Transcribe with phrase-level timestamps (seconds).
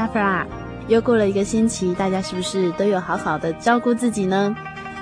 [0.00, 0.46] 阿弗拉，
[0.88, 4.54] 又过了一个星期，大家是不是都有好好的照顾自己呢？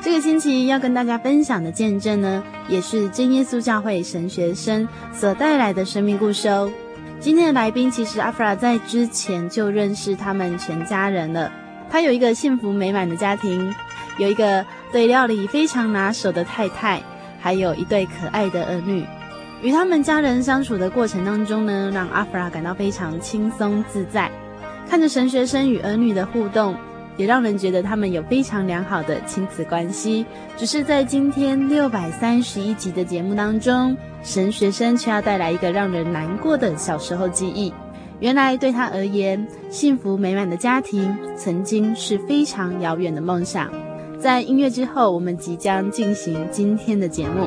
[0.02, 6.70] 这个星期要跟大家分享的见证呢，也是真耶稣教会神学生所带来的生命故事哦。
[7.18, 11.52] 今天的来宾其实阿弗拉在之前就认识他们全家人了。
[11.90, 13.74] 他有一个幸福美满的家庭，
[14.16, 17.02] 有一个对料理非常拿手的太太，
[17.38, 19.04] 还有一对可爱的儿女。
[19.60, 24.30] 与他们家人相处的过程当中呢，让阿弗拉感到非常轻松自在。
[24.90, 26.74] 看着神学生与儿女的互动，
[27.16, 30.26] 也让人觉得他们有非常良好的亲子关系。
[30.56, 37.72] 只是在今天六百三十一集的节目当中，神学生却要带来一个让人难过的小时候记忆。
[38.18, 43.70] 原来对他而言，幸福美满的家庭曾经是非常遥远的梦想。
[44.18, 47.46] 在音乐之后，我们即将进行今天的节目。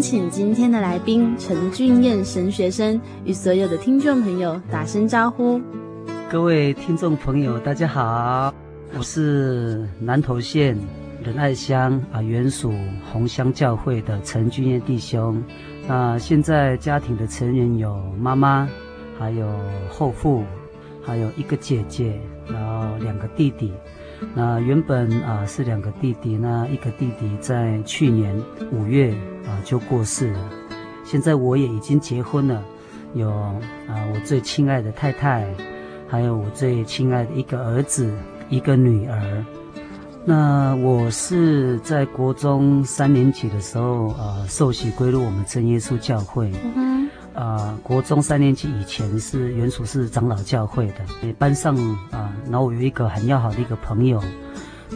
[0.00, 5.60] 请今天的来宾陈俊彦神学生与所有的听众朋友打声招呼。
[6.30, 8.52] 各位听众朋友，大家好，
[8.96, 10.76] 我是南投县
[11.22, 12.72] 仁爱乡啊原属
[13.12, 15.42] 红乡教会的陈俊彦弟兄。
[15.88, 18.68] 那现在家庭的成员有妈妈，
[19.18, 19.48] 还有
[19.88, 20.42] 后父，
[21.02, 23.72] 还有一个姐姐，然后两个弟弟。
[24.34, 28.34] 那原本啊是两个弟弟，那一个弟弟在去年
[28.72, 29.12] 五月
[29.46, 30.50] 啊就过世了。
[31.04, 32.62] 现在我也已经结婚了，
[33.14, 33.60] 有啊
[34.12, 35.46] 我最亲爱的太太，
[36.08, 38.12] 还有我最亲爱的一个儿子，
[38.48, 39.44] 一个女儿。
[40.24, 46.50] 那我是在国中三年级的时候啊受洗归入我们真耶稣教会。
[47.36, 51.76] 呃，国中三年级以前是原属是长老教会的，班上
[52.10, 54.18] 啊，然后我有一个很要好的一个朋友，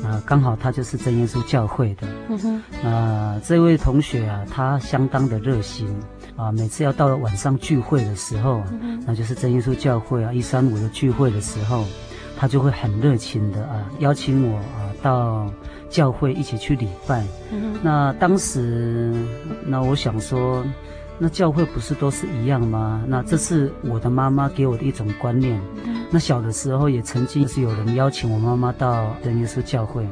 [0.02, 2.08] 啊，刚好他就是真耶稣教会的。
[2.30, 2.62] 嗯哼。
[2.82, 5.86] 啊，这位同学啊，他相当的热心
[6.34, 11.84] 啊，每次要到了晚上聚会的时候，嗯、那就是真耶稣教会啊一三五的聚会的时候，
[12.38, 15.46] 他就会很热情的啊邀请我啊到
[15.90, 17.22] 教会一起去礼拜。
[17.52, 17.80] 嗯哼。
[17.82, 19.14] 那当时，
[19.66, 20.64] 那我想说。
[21.22, 23.04] 那教会不是都是一样吗？
[23.06, 25.60] 那这是我的妈妈给我的一种观念。
[26.10, 30.08] 那小的时候也曾经是有人邀请我妈妈到真耶稣教会，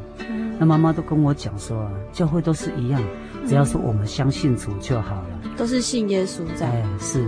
[0.58, 3.02] 那妈妈都跟我讲说，教会都是一样，
[3.48, 5.28] 只要是我们相信主就好了。
[5.56, 6.68] 都是信耶稣在。
[6.68, 7.26] 哎，是。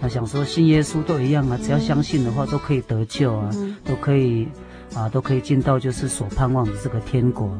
[0.00, 3.50] 他想说信耶稣都一样啊，只要相信的话都可以得救啊，
[3.84, 4.48] 都可以
[4.94, 7.50] 啊，都可以进到就是所盼望的这个天国。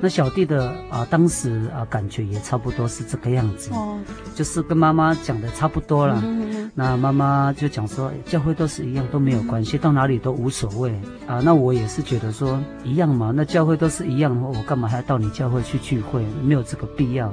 [0.00, 3.98] 那小弟的啊，当时啊，感觉也差不多是这个样子，哦，
[4.34, 6.20] 就是跟妈妈讲的差不多了。
[6.24, 10.90] 嗯、那妈妈就讲说，教会都是一样，都没有关系，到哪里都无所谓
[11.26, 11.40] 啊。
[11.44, 16.24] 那我也是觉得说一样嘛，那教会都是一样的话，我干嘛还要到你教会去聚会？
[16.42, 17.32] 没有这个必要。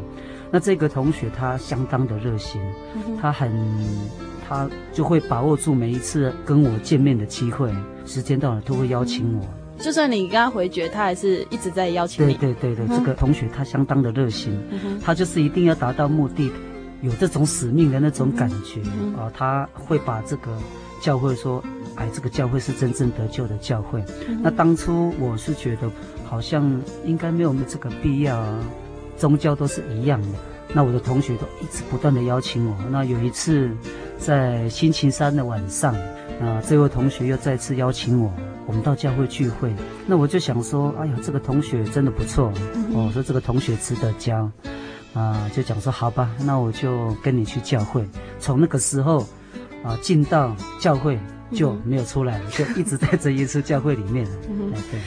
[0.51, 2.61] 那这个同学他相当的热心，
[2.95, 3.49] 嗯、他很。
[4.47, 7.69] 他就会把握住每一次跟我见面的机会，
[8.05, 9.45] 时间到了都会邀请我。
[9.79, 12.33] 就算你跟他回绝，他还是一直在邀请你。
[12.33, 16.51] 对对对对，嗯、这个同学他相当的热心，嗯、他就是一定要达到目的，
[17.01, 19.31] 有这种使命的那种感觉、嗯、啊。
[19.35, 20.57] 他会把这个
[20.99, 21.63] 教会说，
[21.93, 24.03] 哎，这个教会是真正得救的教会。
[24.27, 25.87] 嗯、那当初我是觉得
[26.25, 28.59] 好像应该没有这个必要啊，
[29.15, 30.27] 宗教都是一样的。
[30.73, 32.75] 那我的同学都一直不断的邀请我。
[32.89, 33.69] 那有一次。
[34.17, 35.93] 在星期三的晚上，
[36.41, 38.31] 啊，这位同学又再次邀请我，
[38.65, 39.73] 我们到教会聚会。
[40.05, 44.49] 那我就想说，哎呀，这个同学真的不错，嗯、我说这个同学值得教，
[45.13, 48.05] 啊，就讲说好吧，那我就跟你去教会。
[48.39, 49.25] 从那个时候，
[49.83, 51.19] 啊，进到教会
[51.53, 54.27] 就没有出来就一直在这一次教会里面。
[54.49, 54.99] 嗯、哎，对。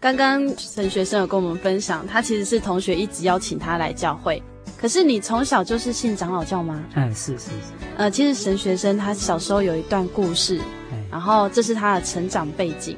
[0.00, 4.42] 刚刚陈学生有跟我们分享，他其实是同学一直邀请他来教会。
[4.76, 6.82] 可是你从小就是信长老教吗？
[6.94, 7.72] 哎，是是是。
[7.96, 10.58] 呃，其实神学生他小时候有一段故事，
[10.92, 12.96] 哎，然后这是他的成长背景。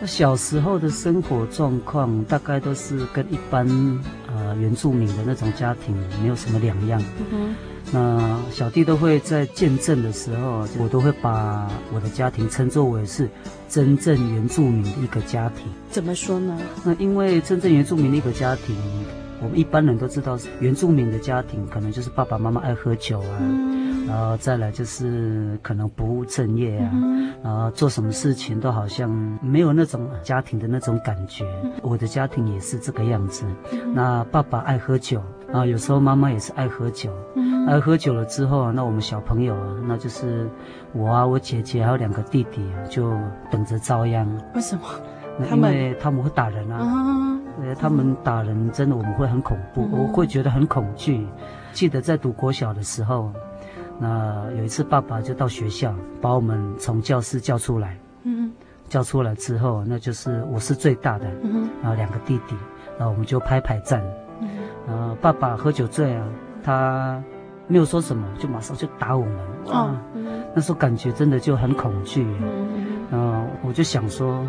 [0.00, 3.66] 那小时候的生活状况大概都是跟一般
[4.26, 7.02] 呃原住民的那种家庭没有什么两样。
[7.18, 7.54] 嗯哼。
[7.92, 13.28] 那小弟都会在见证的时候，我都会把我的家庭称作为是
[13.68, 15.66] 真正原住民的一个家庭。
[15.90, 16.58] 怎么说呢？
[16.82, 18.74] 那因为真正原住民的一个家庭。
[19.44, 29.10] 我们一般人都知道，原住民的家庭可能就是爸爸妈妈爱喝酒啊，嗯、然后再来就是可能不务正业啊，嗯、然后做什么事情都好像
[29.42, 31.44] 没有那种家庭的那种感觉。
[31.62, 40.48] 嗯、我的家庭也是这个样子，嗯、那爸爸爱喝酒，然后有时候妈妈也是爱喝酒，嗯、爱喝酒了之后，那我们小朋友啊，那就是
[40.94, 43.12] 我啊，我姐姐还有两个弟弟就
[43.50, 44.26] 等着遭殃。
[44.54, 44.82] 为什么？
[45.52, 47.40] 因为他们会打人啊。
[47.58, 51.26] 嗯呃，他们打人真的，我们会很恐怖，嗯、我会觉得很恐惧。
[51.72, 53.32] 记得在读国小的时候，
[53.98, 58.52] 那有一次爸爸就到学校把我们从教室叫出来，嗯，
[58.88, 62.54] 叫出来之后，那就是我是最大的，嗯，然后两个弟弟，
[62.98, 64.02] 然后我们就排排站，
[64.40, 64.48] 嗯，
[64.86, 66.26] 然后爸爸喝酒醉啊，
[66.62, 67.22] 他
[67.66, 69.36] 没有说什么，就马上就打我们，
[69.66, 72.68] 哦，嗯，那时候感觉真的就很恐惧，嗯，
[73.10, 74.44] 然后我就想说。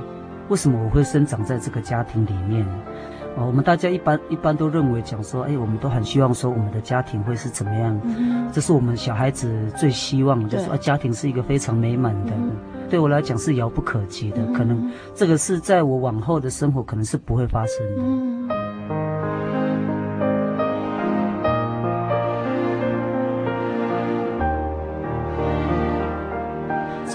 [0.50, 2.66] 为什么我会生长在这个家庭里面？
[3.38, 8.00] 啊，我们大家一般一般都认为讲说，哎，我们都很希望说我们的家庭会是怎么样？
[8.06, 12.32] 嗯、这是我们小孩子最希望的，就是说家庭是一个非常美满的。
[12.34, 12.52] 嗯、
[12.90, 18.56] 对我来讲是遥不可及的，嗯、可能这个是在我往后的生活可能是不会发生的。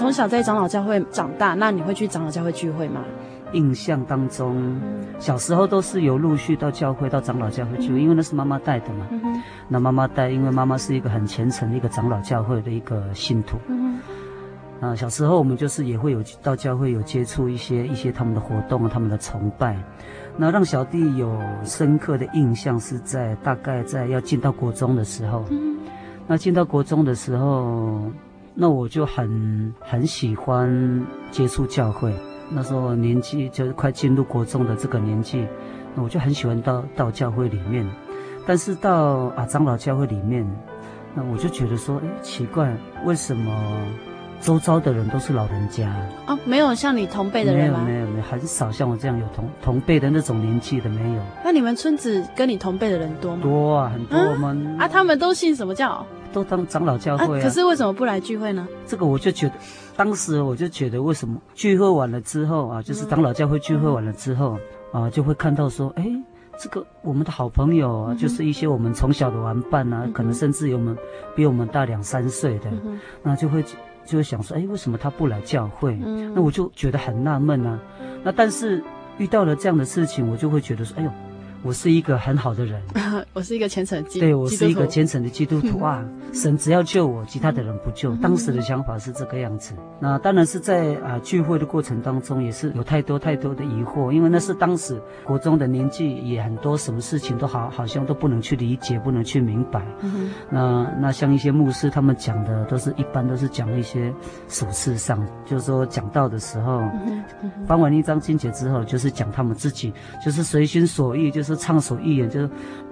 [0.01, 3.01] 从小在长老教会长大，那你会去长老教会聚会吗？
[3.53, 4.81] 印象当中，
[5.19, 9.05] 小时候都是有陆续到教会、到长老教会去，因为那是妈妈带的嘛。
[9.67, 13.59] 那妈妈带，因为妈妈是一个很虔诚的一个长老教会的一个信徒。
[14.79, 19.77] 啊，小时候我们就是也会有到教会有接触一些一些他们的活动、他们的崇拜。
[20.35, 25.45] 那让小弟有深刻的印象是在大概在要进到国中的时候。
[26.25, 28.01] 那进到国中的时候，
[28.53, 32.13] 那我就很很喜欢接触教会。
[32.49, 35.47] 那时候年纪就是快进入国中的这个年纪，
[35.95, 37.89] 那我就很喜欢到到教会里面，
[38.45, 40.45] 但是到啊长老教会里面，
[41.15, 43.53] 那我就觉得说，哎，奇怪，为什么
[44.41, 45.95] 周遭的人都是老人家？
[46.27, 47.83] 哦，没有像你同辈的人吗？
[47.85, 51.21] 没有没有没有，很少像我这样有同同辈的那种年纪的没有。
[51.45, 53.43] 那你们村子跟你同辈的人多吗？
[53.43, 54.19] 多啊，很多。
[54.19, 56.05] 我们啊，他们都信什么教？
[56.33, 57.43] 都当长老教会啊。
[57.43, 58.67] 可是为什么不来聚会呢？
[58.85, 59.53] 这个我就觉得。
[59.97, 64.57] 当时我就觉得，为什么聚会完了之后啊，就是长老教会聚会完了之后
[64.91, 66.09] 啊，就会看到说，哎，
[66.57, 70.97] 这个我们的好朋友啊，就是一些我们从小的玩伴啊，可能甚至有我们
[71.35, 72.71] 比我们大两三岁的，
[73.21, 73.63] 那就会
[74.05, 75.95] 就会想说，哎，为什么他不来教会？
[76.33, 77.79] 那我就觉得很纳闷啊。
[78.23, 78.81] 那但是
[79.17, 81.11] 遇到了这样的事情，我就会觉得说，哎呦，
[81.63, 82.81] 我是一个很好的人，
[83.33, 86.03] 我是一个虔诚的基，对，我是一个虔诚的基督徒 啊！
[86.03, 88.15] 嗯、神只要救我，其他的人不救。
[88.15, 89.75] 当时的想法是这个样子。
[89.99, 99.85] 那当然是在啊聚会的过程当中，也是有太多太多的疑惑，因为那是当时国中的年纪，也很多什么事情都好好像都不能去理解，不能去明白。
[100.01, 104.11] 嗯、那那像一些牧师他们讲的，都是一般都是讲一些
[104.47, 106.81] 属世上，就是说讲道的时候，
[107.67, 109.93] 翻完一张经节之后，就是讲他们自己，
[110.25, 111.50] 就是随心所欲，就是。
[111.55, 112.49] 畅所欲言，就是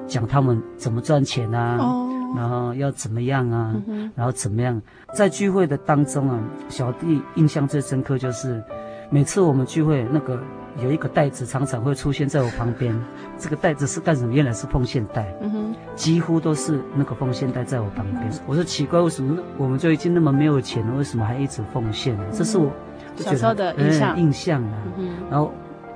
[0.08, 2.38] 讲他们怎么赚钱啊，oh.
[2.38, 4.12] 然后要怎么样啊，mm hmm.
[4.16, 4.82] 然后怎么样。
[5.16, 8.63] 在聚会的当中啊，小弟印象最深刻就是，
[9.10, 10.39] 每次我们聚会，那个
[10.84, 12.96] 有一个袋子常常会出现在我旁边。
[13.38, 14.34] 这个袋子是干什么？
[14.34, 15.75] 原来是奉献袋，mm hmm.
[15.96, 18.18] 几乎都是那个奉献袋在我旁边。
[18.20, 18.42] Mm hmm.
[18.46, 22.38] 我说奇怪，为什么我们就已经那么没有钱了，为什么还一直奉献呢？Mm hmm.
[22.38, 22.72] 这是我
[23.18, 24.78] 小时候的印象，印象啊。
[24.98, 25.32] Mm hmm.
[25.32, 25.51] 然后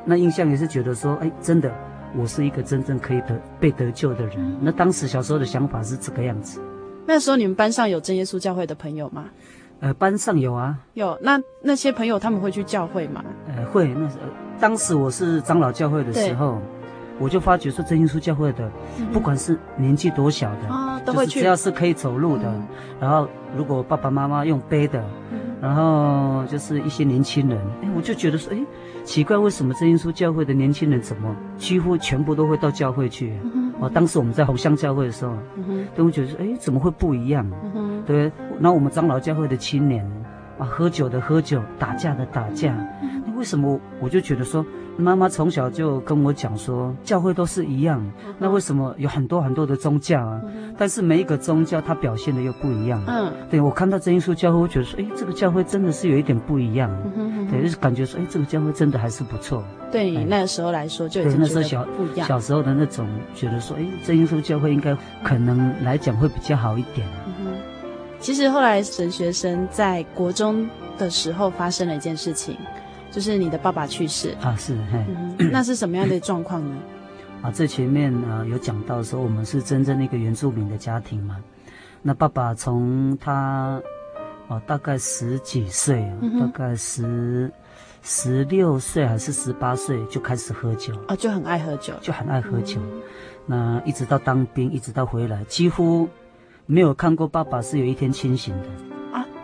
[0.05, 1.72] 那印象也是觉得说，哎，真的。
[2.15, 4.36] 我是一个真正可以得被得救的人。
[4.38, 6.62] 嗯、那当时小时候的想法是这个样子。
[7.05, 9.25] 那时候你们班上有真耶稣教会的朋友吗？
[9.79, 10.77] 呃，班上有啊。
[10.93, 11.17] 有。
[11.22, 13.24] 那那些朋友他们会去教会吗？
[13.48, 13.88] 呃，会。
[13.93, 14.24] 那时候
[14.60, 16.62] 当时我是长老教会的时候，
[17.20, 21.41] 我就发觉说真耶稣教会的，嗯、不管是年纪多小的，哦、都会去。
[21.41, 22.67] 只要是可以走路的，嗯、
[23.01, 23.27] 然后
[23.58, 28.60] 如果爸爸妈妈用背的，嗯、然后就是一些年轻人，哎，我就觉得说，哎。
[29.05, 33.34] 奇怪，为什么真耶稣教会的年轻人怎么几乎全部都会到教会去？
[33.82, 33.89] 啊？
[33.93, 37.46] 当时我们在红乡教会的时候，嗯、都会觉得说，哎，怎么会不一样？
[37.75, 40.10] 嗯、对，那我们长老教会的青年
[40.58, 42.74] 啊，喝酒的喝酒，打架的打架，
[43.25, 44.65] 那、为什么我就觉得说？
[44.97, 48.03] 妈妈从小就跟我讲说，教会都是一样，
[48.38, 50.41] 那为什么有很多很多的宗教啊？
[50.77, 53.03] 但是每一个宗教它表现的又不一样。
[53.07, 56.89] 嗯，对，我看到真耶稣教会，我觉得说，哎，这个教会真的是有一点不一样。
[57.50, 59.63] 对，就是感觉说，哎，这个教会真的还是不错。
[59.91, 62.27] 对你那个时候来说，就对那时候小不一样。
[62.27, 67.07] 小时候的那种觉得说，哎，真耶稣教会应该可能来讲会比较好一点。
[67.25, 67.51] 嗯哼。
[68.19, 72.55] 其实后来神学生在国中的时候发生了一件事情。
[73.13, 76.75] 就是你的爸爸去世啊，是，嘿，嗯、那是什么样的状况呢？
[77.43, 81.38] 啊，这前面啊有讲到说，我们是真正的一个原住民的家庭嘛。
[82.01, 83.79] 那爸爸从他
[84.48, 87.51] 哦、啊、大概十几岁，嗯、大概十
[88.01, 92.82] 十六岁还是十八岁就开始喝酒啊，就很爱喝酒，就很爱喝酒。
[92.82, 93.01] 嗯、
[93.46, 96.10] 那一直到当兵，一直到回来，几乎
[96.65, 98.92] 没有看过爸爸是有一天清醒的。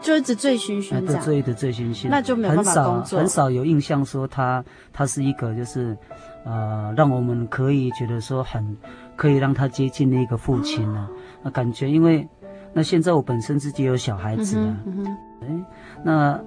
[0.02, 2.94] 就一直醉醺醺的，醉的醉醺醺，那就没有办法工作。
[2.94, 4.64] 很少很少有印象说他
[4.94, 5.98] 他是一个就是，
[6.46, 8.78] 呃，让我们可以觉得说很
[9.16, 11.10] 可以让他接近的一个父亲呢、啊。
[11.44, 12.28] 那感觉因为
[12.74, 15.66] 那现在我本身自己有小孩子啊，嗯嗯哎，
[16.04, 16.40] 那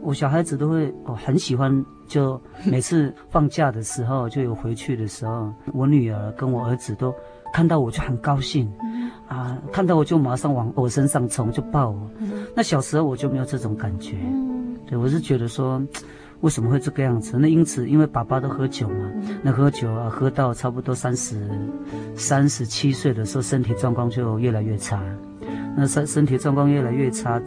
[0.00, 7.12] 我小孩子都会哦很喜欢，就每次放假的时候就有回去的时候，我女儿跟我儿子都
[7.52, 8.66] 看到我就很高兴。
[8.78, 8.86] 啊，
[9.72, 12.10] 看到我就马上往我身上冲，就抱我。
[12.18, 15.80] 嗯、那小时候我就没有这种感觉，嗯、对，我是觉得说，
[16.40, 17.36] 为什么会这个样子？
[17.38, 21.48] 那因此，因为爸爸都喝酒嘛，嗯、那喝酒啊，喝到差不多三十、
[22.16, 25.02] 三十七岁的时候，身体状况就越来越差。
[25.76, 27.40] 那身身体状况越来越差，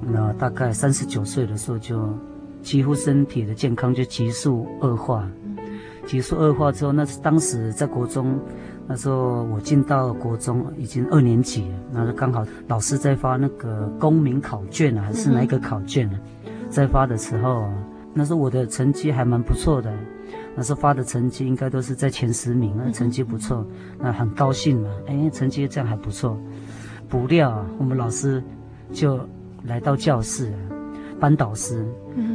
[0.00, 2.12] 那大概三十九岁的时候，就
[2.62, 5.26] 几乎身体的健康就急速恶化。
[6.06, 8.38] 急速恶化之后，那是当时在国中。
[8.92, 16.18] 那时候我进到国中已经二年级了，那是刚好老师在发那个公民考卷啊，还是哪一个考卷呢？
[16.68, 17.70] 在发的时候，
[18.12, 19.90] 那时候我的成绩还蛮不错的，
[20.54, 23.66] 那时候发的成绩应该都是在前十名，那成绩不错，
[23.98, 26.38] 那很高兴嘛，哎，成绩这样还不错。
[27.08, 28.44] 不料我们老师
[28.92, 29.18] 就
[29.64, 30.52] 来到教室，
[31.18, 31.82] 班导师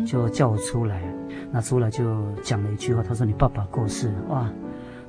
[0.07, 1.03] 就叫我出来，
[1.51, 2.03] 那出来就
[2.41, 4.49] 讲了一句话，他说：“你爸爸过世了。”哇！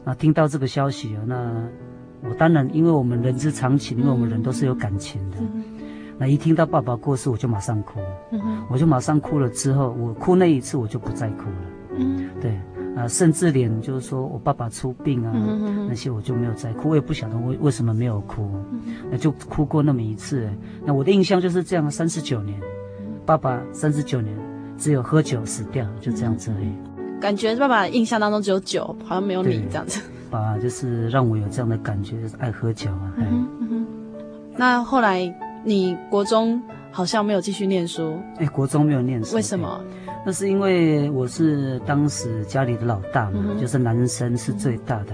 [0.09, 1.69] 那听到这个消息啊，那
[2.27, 5.37] 我当然，因为我们人之常情，因为我们人都是有感情的。
[5.39, 5.63] 嗯、
[6.17, 8.01] 那一听到爸爸过世，我就马上哭，
[8.33, 9.51] 嗯、我就马上哭了。
[9.51, 11.97] 之后我哭那一次，我就不再哭了。
[11.99, 12.59] 嗯，对
[12.97, 16.89] 啊，甚至连就是说我爸爸出殡啊，嗯、那些我就没有再哭。
[16.89, 18.51] 我也不晓得为为什么没有哭，
[19.11, 20.49] 那就哭过那么一次。
[20.87, 22.59] 那我的印象就是这样，三十九年，
[23.27, 24.35] 爸爸三十九年
[24.79, 26.73] 只有喝酒死掉，就这样子而已。
[27.19, 30.01] 嗯感觉爸爸印象当中只有酒，好像没有你这样子。
[30.31, 33.13] 爸爸就是让我有这样的感觉，就是爱喝酒啊。
[33.17, 33.87] 嗯哼。
[34.57, 35.35] 那后来
[35.65, 38.17] 你国中好像没有继续念书。
[38.39, 39.35] 哎，国中没有念书。
[39.35, 39.81] 为什么？
[40.25, 45.13] 那是因为我是当时家里的老大嘛，嗯、就是男生是最大的。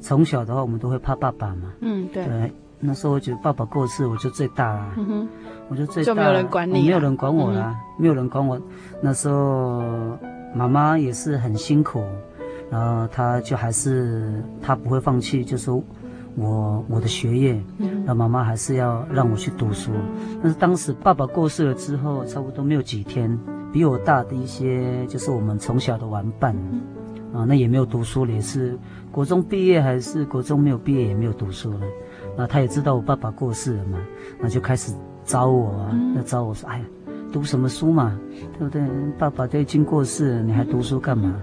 [0.00, 1.72] 从、嗯、小的话，我们都会怕爸爸嘛。
[1.80, 2.24] 嗯，对。
[2.26, 4.92] 对，那时候我觉得爸爸过世，我就最大了。
[4.98, 5.28] 嗯哼。
[5.68, 6.06] 我就最大。
[6.06, 6.84] 就没有人管你、啊。
[6.84, 8.60] 没有人管我啦，嗯、没有人管我。
[9.00, 10.16] 那时候。
[10.54, 12.02] 妈妈也是很辛苦，
[12.70, 15.82] 然后她就还是她不会放弃，就说
[16.36, 17.60] 我我的学业，
[18.04, 19.90] 那妈妈还是要让我去读书。
[20.42, 23.38] 但是当时爸爸过世了之后，差不多没有几天，
[23.72, 26.54] 比我大的一些就是我们从小的玩伴，
[27.32, 28.78] 啊，那也没有读书了，也是
[29.10, 31.80] 国中毕业还是国中没有毕业也没有读书了。
[32.36, 33.98] 那他也知道我爸爸过世了嘛，
[34.40, 34.92] 那就开始
[35.24, 36.84] 找我啊，那找我说，哎呀。
[37.34, 38.16] 读什么书嘛，
[38.56, 38.80] 对不对？
[39.18, 41.34] 爸爸都已经过世了，你还读书干嘛？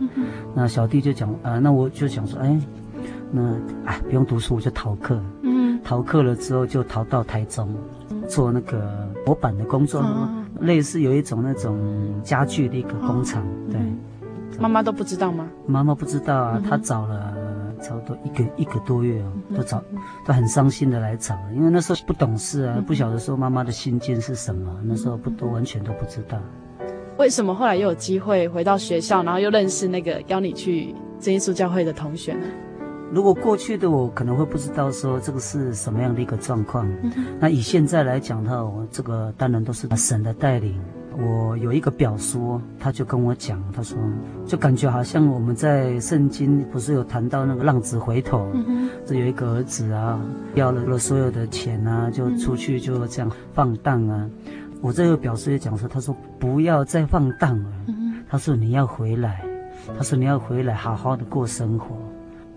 [0.56, 2.58] 那小弟就讲啊、呃，那我就想说，哎，
[3.30, 3.42] 那
[3.84, 5.22] 哎不用读书，我就逃课。
[5.42, 7.76] 嗯，逃课了之后就逃到台中，
[8.26, 11.78] 做那个模板的工作，嗯、类似有一种那种
[12.24, 13.46] 家具的一个工厂。
[13.70, 13.78] 对，
[14.62, 15.46] 妈妈都不知道吗？
[15.68, 17.36] 妈妈不知道啊，她找了。
[17.82, 19.84] 差不多一个一个多月哦，都找
[20.26, 26.38] 都很伤心的来找，因为那时候不懂事啊，不晓得说妈妈的心境是什么，那时候不都完全都不知道。
[27.18, 32.46] 为什么后来又有机会回到学校，然后又认识那个邀你去真耶稣教会的同学呢？
[33.12, 36.90] 如果过去的我可能会不知道说这个是什么样的一个状况，
[37.40, 40.80] 那以现在来讲的话，我这个当然都是神的带领。
[41.18, 43.98] 我有一个表叔，他就跟我讲，他说，
[44.46, 48.48] 就感觉好像我们在圣经不是有谈到那个浪子回头，
[49.06, 50.20] 这、嗯、有一个儿子啊，
[50.56, 54.30] 要了了所有的钱啊，就出去就这样放荡啊。
[54.46, 54.52] 嗯、
[54.82, 59.44] 我这个表叔也讲说，他说不要再放荡了，嗯、他说你要回来，
[59.98, 61.96] 他说你要回来好好的过生活。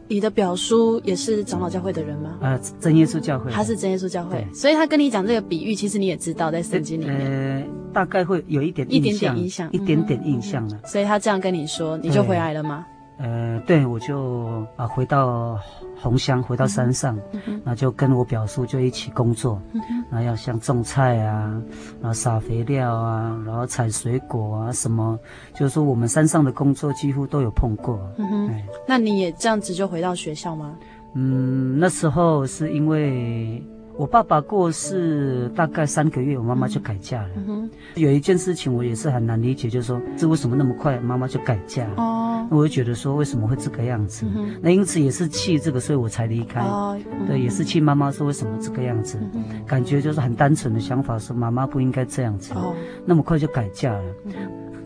[0.06, 2.36] 你的表叔也是长老教会的人吗？
[2.40, 10.78] 呃，真耶稣教会，他是真耶稣教会，所以他跟你讲这个比喻，其实你也知道在圣经里面，呃，大概会有一点印象，一点点印象，一点点印象了。
[10.84, 12.84] 所以他这样跟你说，你就回来了吗？
[13.16, 15.56] 呃，对，我就啊回到
[15.96, 17.16] 红乡，回到山上，
[17.62, 21.62] 那、就跟我表叔就一起工作，那、嗯嗯、要像种菜啊，
[22.00, 25.16] 然后撒肥料啊，然后采水果啊，什么，
[25.54, 28.00] 就是说我们山上的工作几乎都有碰过。
[28.18, 30.74] 嗯哼，那你也这样子就回到学校吗？
[31.14, 33.62] 嗯，那时候是因为。
[33.96, 37.28] 我爸爸过世大概三个月，我妈妈就改嫁了。
[37.46, 41.86] 嗯，有一件事情我也是很难理解，就是说这为什么那么快妈妈就改嫁？
[41.96, 44.26] 哦，那我就觉得说为什么会这个样子？
[44.34, 46.60] 嗯、那因此也是气这个，所以我才离开。
[46.60, 49.18] 哦，嗯、对，也是气妈妈说为什么这个样子？
[49.32, 52.52] 嗯、感觉就是很单纯的想法，说妈妈不应该这样子。
[52.54, 52.74] 哦，
[53.06, 54.04] 那么快就改嫁了。
[54.26, 54.32] 嗯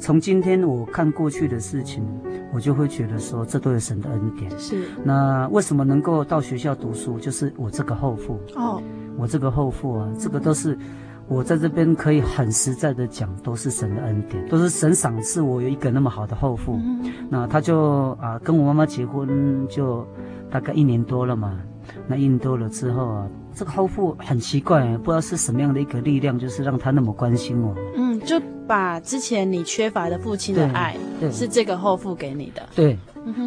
[0.01, 2.07] 从今天我看过去的事情，
[2.55, 4.49] 我就会觉得说，这都有神的恩典。
[4.57, 4.85] 是。
[5.03, 7.19] 那为什么能够到学校读书？
[7.19, 8.39] 就是我这个后父。
[8.55, 8.81] 哦。
[9.19, 10.79] 我这个后父啊，这个都是
[11.27, 16.79] 我在这边可以很实在的讲，都是神的恩典，都是神赏赐我有一个那么好的后父。
[16.83, 17.13] 嗯。
[17.29, 20.07] 那他就啊，跟我妈妈结婚就
[20.51, 21.59] 大概一年多了嘛。
[22.07, 27.75] 那一年多了之后啊，这个后父很奇怪，不知道是什么样的一个力量，就是让他那么关心我。
[27.97, 28.41] 嗯，就。
[28.69, 32.69] 把之前你缺乏的父亲的爱，对，是这个后父给你的。
[32.75, 32.99] 对，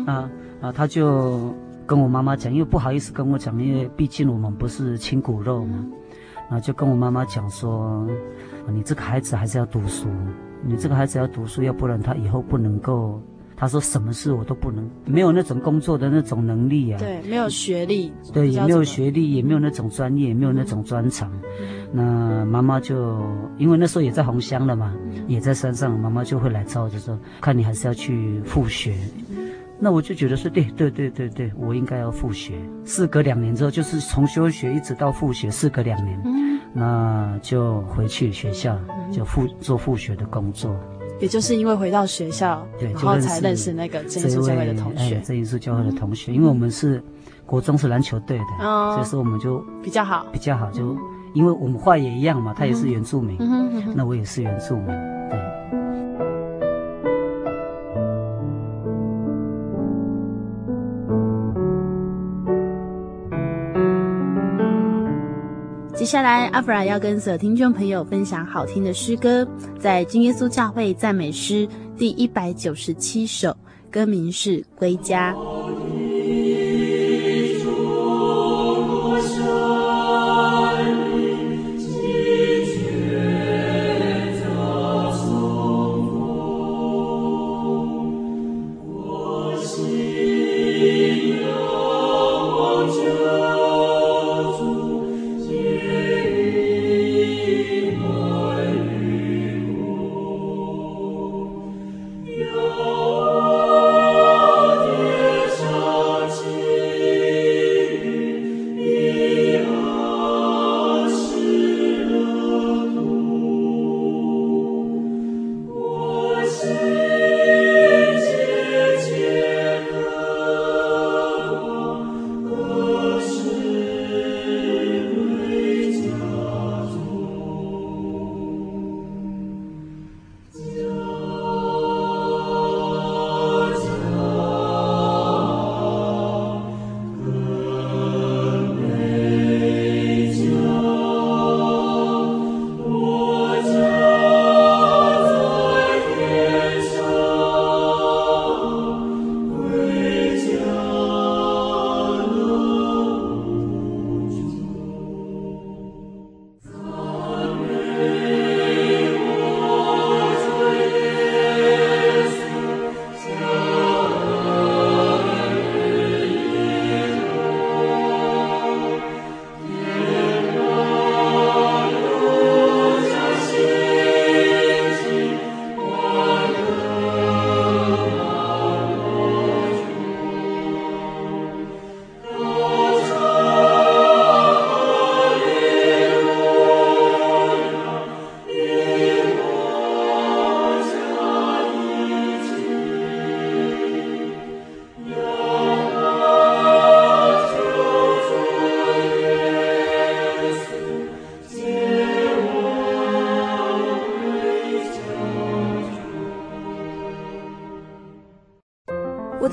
[0.08, 0.28] 啊
[0.60, 1.56] 啊，他就
[1.91, 5.86] 跟我妈妈讲，因为不好意思跟我讲，因为毕竟我们不是亲骨肉嘛，
[6.49, 8.08] 然后就跟我妈妈讲说，
[8.71, 10.08] 你这个孩子还是要读书，
[10.63, 13.21] 你这个孩子要读书，要不然他以后不能够。
[13.58, 16.97] 他说：“什么事我都不能，没有那种工作的那种能力啊。
[16.97, 21.32] 对，没有学历，对，也没有学历，也没有那种专业，也没有那种专长。
[21.62, 23.21] 嗯、那妈妈就
[23.60, 28.95] 因为那时候也在红乡了嘛，嗯、也在山上，妈妈就会来找我，就说看你还是要去复学。
[29.30, 29.40] 嗯、
[29.84, 32.54] 那我就觉得说，对对对对对，我应该要复学。
[32.86, 38.78] 事隔两年之后，就是从休学一直到复学，事隔两年，嗯、那就回去学校
[39.12, 40.80] 就复做复学的工作。”
[41.20, 45.20] 也就是因为回到学校，对，然后才认识那个真耶稣教会的同学。
[45.22, 47.04] 真耶稣教会的同学，因为我们是
[47.46, 50.70] 国中是篮球队的，嗯、所以说我们就比较好，比较好。
[50.72, 50.96] 就
[51.34, 54.88] 因为我们话也一样嘛，他也是原住民，嗯、那我也是原住民，
[55.30, 55.39] 对。
[66.02, 73.56] 接下来，阿弗拉要跟所有听众朋友分享好听的诗歌，在真耶稣教会赞美诗第一百九十七首，
[73.92, 75.32] 歌名是《归家》。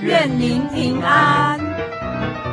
[0.00, 2.47] 愿您平安。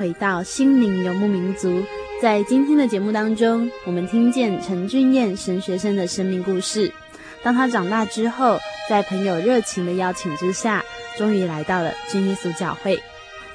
[0.00, 1.84] 回到心灵游牧民族。
[2.22, 6.90] 在今天的节目当中，我们听见陈俊彦神学生的生命故事。
[7.42, 8.58] 当他长大之后，
[8.88, 10.82] 在朋友热情的邀请之下，
[11.18, 12.98] 终于来到了真耶稣教会。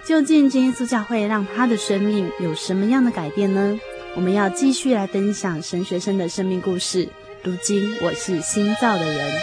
[0.05, 3.79] 究竟真耶稣教会让他的生命有什么样的改变呢？
[4.15, 7.09] 我们要继续来分享神学生的生命故事。
[7.41, 9.33] 如今我是新造的人。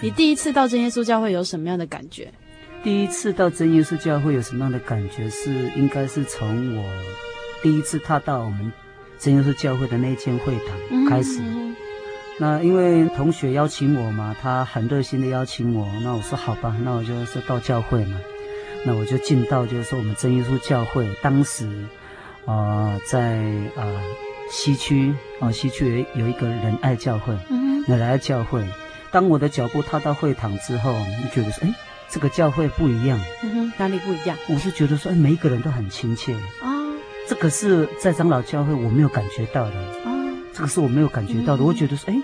[0.00, 2.32] 你第一次到真耶稣教会有什么样的感觉？
[2.84, 5.28] 第一次到真耶稣教会有什么样的感觉？
[5.28, 6.84] 是应该是从我
[7.62, 8.72] 第一次踏到我们
[9.18, 11.40] 真耶稣教会的那间会堂开始。
[11.40, 11.74] 嗯、
[12.38, 18.20] 那因为同学邀请我嘛，他很热心的邀请我，那我说好吧，那我就说到教会嘛。
[18.86, 21.66] 那我就进到就是说我们真耶稣教会，当时
[22.46, 22.54] 啊、
[22.94, 23.38] 呃、在
[23.74, 24.02] 啊、呃、
[24.48, 28.64] 西区啊、呃、西区有有一个仁爱教会，嗯，仁爱教会。
[29.10, 31.74] 当我的脚步踏到会堂之后，你觉得说，哎，
[32.10, 33.18] 这个教会不一样。
[33.42, 34.36] 嗯哼，哪里不一样？
[34.48, 36.34] 我是觉得说，哎，每一个人都很亲切。
[36.34, 36.94] 啊、哦，
[37.26, 39.76] 这个是在长老教会我没有感觉到的。
[39.76, 41.62] 啊、哦，这个是我没有感觉到的。
[41.62, 42.20] 嗯、我觉得说，哎，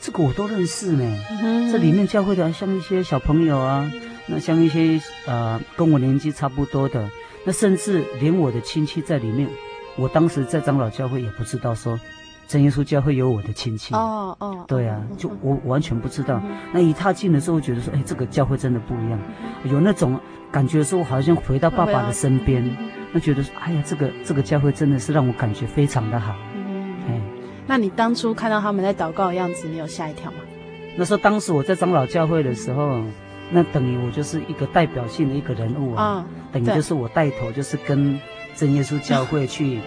[0.00, 1.24] 这个我都认识呢。
[1.42, 3.90] 嗯、这里面教会的像一些小朋友啊，
[4.26, 7.10] 那像一些呃跟我年纪差不多的，
[7.44, 9.48] 那甚至连我的亲戚在里面，
[9.96, 11.98] 我当时在长老教会也不知道说。
[12.48, 16.40] 真耶稣教会有我的亲戚哦哦，对啊，就我完全不知道。
[16.72, 19.20] 那一踏进的时候，觉得说，哎，这个教会真的不一样，
[19.64, 20.18] 有那种
[20.50, 22.64] 感觉，说我好像回到爸爸的身边。
[23.12, 26.34] 那觉得说，哎呀，这个这个教会真的是让我感觉非常的好。
[27.06, 27.20] 哎，
[27.66, 30.38] 那你当初看到他们在祷告的样子，你有吓一跳吗？
[30.96, 33.02] 那时候当时我在长老教会的时候，
[33.50, 38.18] 那等于我就是一个代表性的一个人物啊，等于就是我带头，就是跟
[38.56, 39.80] 真耶稣教会去。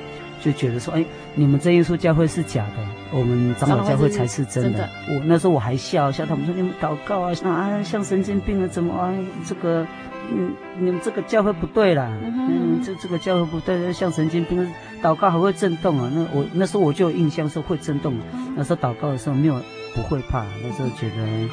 [0.44, 4.70] 就觉得说，哎，你们真耶稣教会是假的，我们长老教会才是真的。
[4.72, 9.14] 真的我那时候我还笑笑，他们说你们祷告啊，啊像神经病了，怎么啊？
[9.46, 9.86] 这个，
[10.34, 14.68] 嗯，你们这个教会不对啦，嗯，嗯，这这个教会不对，像神经病，
[15.04, 16.12] 祷告还会震动啊？
[16.14, 18.16] 那我那时候我就有印象说会震动，
[18.56, 19.62] 那时候祷告的时候没有
[19.94, 21.50] 不会怕，那时候觉得，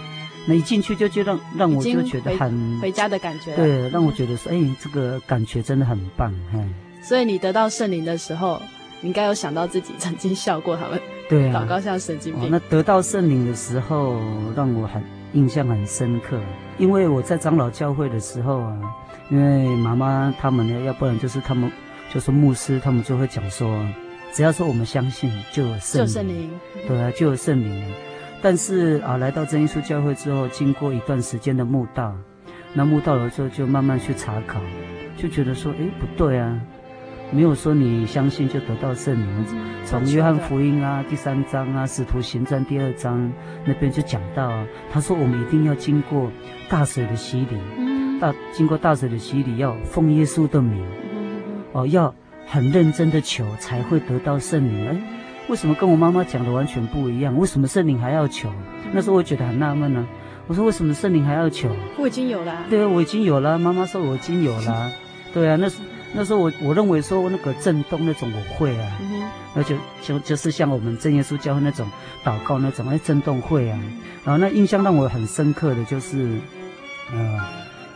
[0.47, 6.59] 那一进去就觉得让我就觉得很回，回家的感觉，对，让我觉得说，哎，这个感觉真的很棒，嘿。
[7.03, 8.61] 所以你得到圣灵的时候。
[9.03, 12.45] 应该有想到自己曾经笑过他们，对啊，祷告像神经病。
[12.45, 14.19] 哦，那得到圣灵的时候，
[14.57, 16.39] 让我很印象很深刻，
[16.79, 18.79] 因为我在长老教会的时候啊，
[19.31, 21.71] 因为妈妈他们呢，要不然就是他们
[22.13, 23.69] 就是牧师，他们就会讲说，
[24.33, 26.51] 只要说我们相信，就有圣灵，就圣灵，
[26.89, 27.85] 对啊，就有圣灵。
[28.41, 32.15] 但是啊，来到真耶稣教会之后，经过一段时间的慕道，
[32.73, 34.61] 那慕道了之后，就慢慢去查考，
[35.17, 36.61] 就觉得说，哎，不对啊。
[37.31, 39.45] 没有说你相信就得到圣灵，
[39.85, 43.31] 从约翰福音啊第三章啊使徒行传第二章
[43.67, 44.51] 那边就讲到，
[44.91, 46.31] 他说我们一定要经过
[46.71, 50.83] 大水的洗礼，大经过大水的洗礼要奉耶稣的名，
[51.73, 52.15] 哦要
[52.47, 54.89] 很认真的求才会得到圣灵。
[54.89, 54.97] 哎，
[55.49, 57.37] 为什么跟我妈妈讲的完全不一样？
[57.37, 58.51] 为什么圣灵还要求？
[58.93, 60.07] 那时候我觉得很纳闷呢。
[60.47, 61.69] 我说为什么圣灵还要求？
[61.99, 62.65] 我已经有了。
[62.71, 63.59] 对啊，我已经有了。
[63.59, 64.91] 妈妈说我已经有了。
[65.35, 65.83] 对啊，那是。
[66.15, 68.99] 那时候我我认为说那个震动那种我会啊，
[69.55, 71.89] 那就就就是像我们正耶稣教会那种
[72.25, 73.79] 祷告那种哎震动会啊，
[74.25, 76.39] 然后那印象让我很深刻的就是，
[77.13, 77.41] 呃，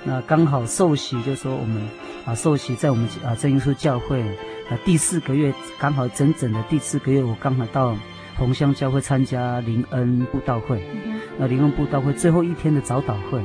[0.04, 1.82] 那刚好受洗就说我们
[2.26, 4.20] 啊受洗在我们啊正耶稣教会
[4.68, 7.96] 啊第四个月刚好整整的第四个月我刚好到
[8.36, 13.42] 红香教会参加灵恩布道会，嗯、那灵恩布道会最后一天的早祷会。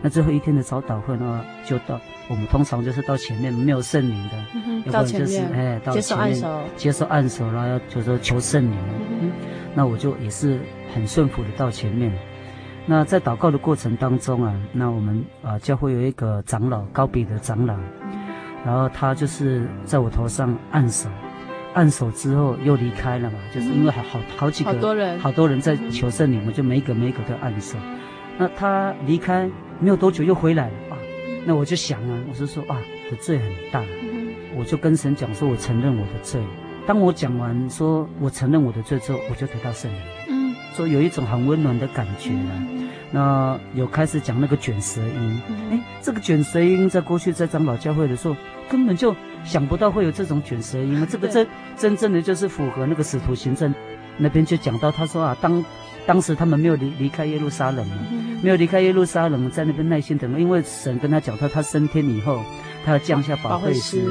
[0.00, 4.36] 那最后一天的早祷会呢，就到我们通常就是到前面没有圣灵的，
[4.84, 6.34] 要不然就是哎到前面
[6.76, 8.76] 接受按手，然后就说求圣灵。
[9.20, 9.32] 嗯、
[9.74, 10.60] 那我就也是
[10.94, 12.12] 很顺服的到前面。
[12.86, 18.18] 那在祷告的过程当中啊，那我们啊教会有一个长老高比的长老，嗯、
[18.64, 21.08] 然后他就是在我头上按手，
[21.72, 27.78] 按手之后又离开了嘛，就是因为好好好几个好多人好多人在求圣灵，我就每一个每一个都按手。
[28.36, 29.50] 那他离开。
[29.80, 30.87] 没有多久又回来了啊，
[31.44, 32.76] 那我就想啊，我就说啊，
[33.10, 33.82] 我罪很大，
[34.56, 36.40] 我就跟神讲说，我承认我的罪。
[36.86, 42.62] 当我讲完说我承认我的罪之后，我就得到圣灵，嗯，说有一种很温暖的感觉了。
[43.10, 48.36] 那有开始讲那个卷舌音，哎，这个卷舌音在过去在长老教会的时候，
[48.68, 49.14] 根本就
[49.44, 53.74] 想不到会有这种卷舌音 嘛，这个真真正的就是符合那个使徒行政
[54.18, 55.64] 那边就讲到，他说啊，当。
[56.06, 57.86] 当时他们没有离离开耶路撒冷，
[58.42, 62.42] 没有离开耶路撒冷，在那边耐心等，因为神跟他讲，他他升天以后，
[62.84, 64.02] 他要降下保惠师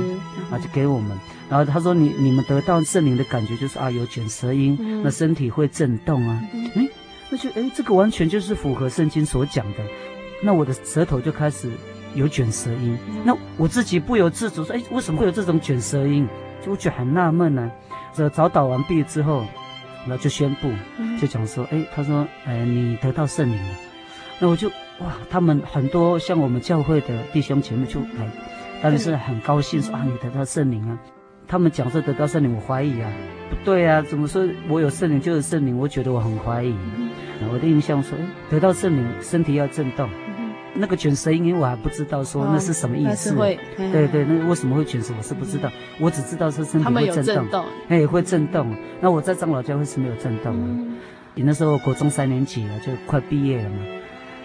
[0.52, 1.18] 啊，就给我们。
[1.50, 6.42] 然后他说你你们得到圣灵的感觉就是啊，有卷舌音，那身体会震动啊，
[6.76, 6.88] 哎，
[7.30, 9.80] 那就哎这个完全就是符合圣经所讲的。
[10.44, 11.72] 那我的舌头就开始
[12.14, 16.28] 有卷舌音，那我自己不由自主说，哎，为什么会有这种卷舌音？
[16.66, 17.72] 就我觉得很纳闷呢。
[18.14, 19.46] 这早祷完毕之后。
[20.08, 20.72] 然后就宣布，
[21.20, 23.70] 就讲说，哎，他说，哎，你得到圣灵了。
[24.40, 24.68] 那我就
[25.00, 28.30] 哇，他们很多像我们教会的弟兄姐妹就来，
[28.82, 30.98] 当然是很高兴说啊，你得到圣灵啊。
[31.48, 33.10] 他们讲说得到圣灵，我怀疑啊，
[33.50, 35.78] 不对啊，怎么说我有圣灵就是圣灵？
[35.78, 36.76] 我觉得我很怀疑。
[37.52, 40.10] 我的印象说，哎，得到圣灵，身体要震动。
[40.80, 43.34] 那个卷舌音，因为我还不知道说那是什么意思。
[43.34, 45.72] 会，对对，那为什么会卷舌，我是不知道。
[46.00, 48.76] 我只知道是身体会震动，哎，会震动。
[49.00, 50.84] 那我在长老教会是没有震动的。
[51.34, 53.78] 你那时候国中三年级了，就快毕业了嘛。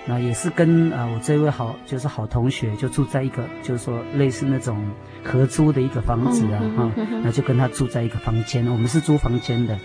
[0.06, 4.84] 那也是跟啊我这位好就是好同学，就住在一个就是说类似那种
[5.24, 6.90] 合租的一个房子啊哈。
[7.22, 9.78] 那就跟他住在一个房间，我们是租房间的。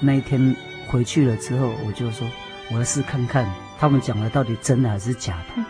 [0.00, 0.54] 那一天
[0.86, 2.26] 回去了之后，我就说
[2.70, 3.46] 我要试看看。
[3.80, 5.62] 他们讲的到底真的还是假的？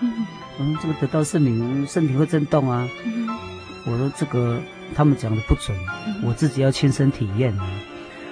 [0.59, 2.89] 嗯，这个得到圣灵，身体会震动啊。
[3.85, 4.59] 我说这个
[4.95, 5.77] 他们讲的不准，
[6.25, 7.69] 我自己要亲身体验啊。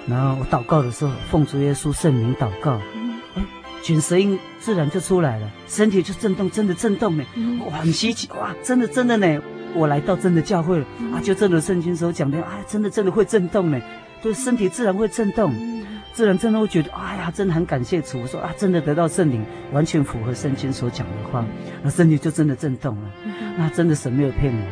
[0.07, 3.06] 然后我祷告的时候，奉主耶稣圣名祷告，哎，
[3.83, 7.25] 卷舌音自然就出来了，身体就震动，真的震动呢，
[7.71, 9.41] 哇，很稀奇，哇，真的真的呢，
[9.75, 13.81] 我来到真的教会了啊，就真的圣经所讲的，啊，真的真的会震动呢，
[14.23, 15.55] 对，身体自然会震动，
[16.13, 21.45] 自然真的会觉得，哎呀，真的很感谢主，我说啊，真的得到圣灵，完全符合圣经所讲的话，
[21.83, 23.11] 那身体就真的震动了，
[23.57, 24.63] 那真的神没有骗我。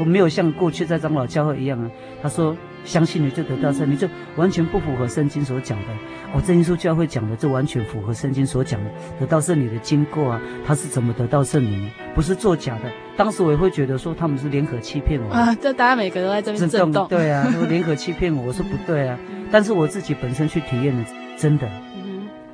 [0.00, 1.90] 我没有像过去在长老教会一样啊，
[2.22, 2.56] 他说
[2.88, 5.86] 相信你就得到圣灵，就完全不符合圣经所讲的。
[6.32, 11.90] 哦真耶稣教会讲的，这完全符合圣经所讲的，得到圣灵的经过啊，他是怎么得到圣灵？
[12.14, 12.90] 不是作假的。
[13.14, 19.18] 当时我也会觉得说他们是联合欺骗我啊，这大家每个人都在这边震动，对啊， 说联合欺骗我，我说不对啊。
[19.52, 21.04] 但是我自己本身去体验了，
[21.36, 21.68] 真的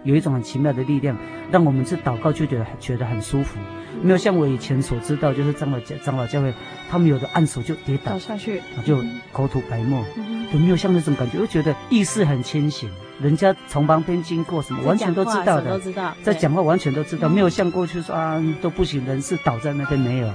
[0.02, 1.16] 有一种很奇妙的力量，
[1.52, 3.58] 让我们这祷告就觉得觉得很舒服。
[4.04, 6.52] 没有像我以前所知道，就是长老教长老教会，
[6.90, 10.04] 他们有的按手就跌倒，下去，就口吐白沫，
[10.52, 11.38] 有没有像那种感觉？
[11.40, 20.30] 我觉得意识很清醒，人家从旁边经过什么，完全都知道的，都知道，在讲话完全都知道，没有像过去说啊都不行，人事倒在那边没有。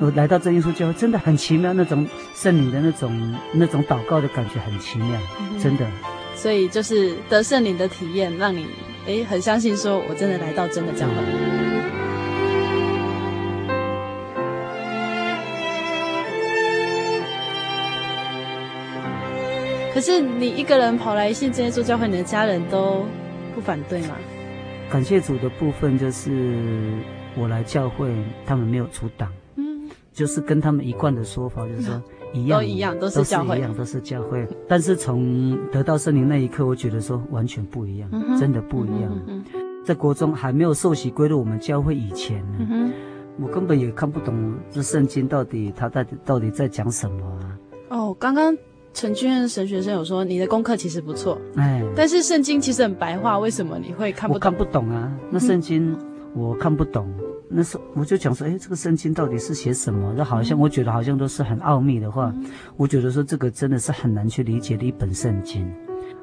[0.00, 5.20] 我来到真耶稣教会，真的很奇妙，那种圣灵的那种那种祷告的感觉很奇妙，
[5.60, 5.86] 真的。
[6.34, 8.66] 所以就是得圣灵的体验，让你
[9.06, 11.51] 哎很相信，说我真的来到真的教会。
[19.94, 23.04] 可是你一个人跑来信真耶稣教会，你的家人都
[23.54, 24.16] 不反对吗？
[24.90, 26.98] 感谢主的部分就是
[27.36, 28.10] 我来教会，
[28.46, 32.02] 他们没有阻挡，嗯，就是跟他们一贯的说法，就是说
[32.32, 34.48] 一样，都一样，都是教会，一样都是教会。
[34.66, 39.18] 但是从得到圣灵那一刻，我觉得说完全不一样，嗯、真的不一样。
[39.26, 39.44] 嗯、
[39.84, 42.92] 在国中还没有受洗归入我们教会以前呢，嗯、
[43.38, 47.58] 我根本也看不懂这圣经到底他到底到底在讲什么啊？
[47.90, 48.56] 哦，刚刚。
[48.94, 54.34] 陈君燕神学生有说，你的功课其实不错，哎，但是圣经其实很白话，为什么你会看不懂？
[54.34, 55.96] 我看不懂啊，那圣经
[56.34, 60.14] 我看不懂，嗯、那时候我就讲说，哎，这个圣经到底是写什么？
[60.16, 62.44] 那好像我觉得好像都是很奥秘的话，嗯、
[62.76, 65.66] 我觉得说这个真的是很难去理解的一本圣经。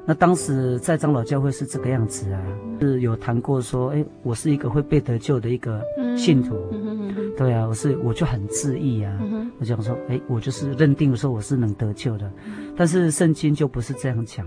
[0.06, 2.42] 那当时在长老教会是这个样子啊，
[2.80, 5.80] 是有谈过说，哎，我是一个会被得救的一个
[6.16, 12.28] 信徒，嗯、对啊，我是我就很自意啊，嗯、我想说，哎，我就是认定说我是能得救的，
[12.76, 14.44] 但是圣经就不是这样讲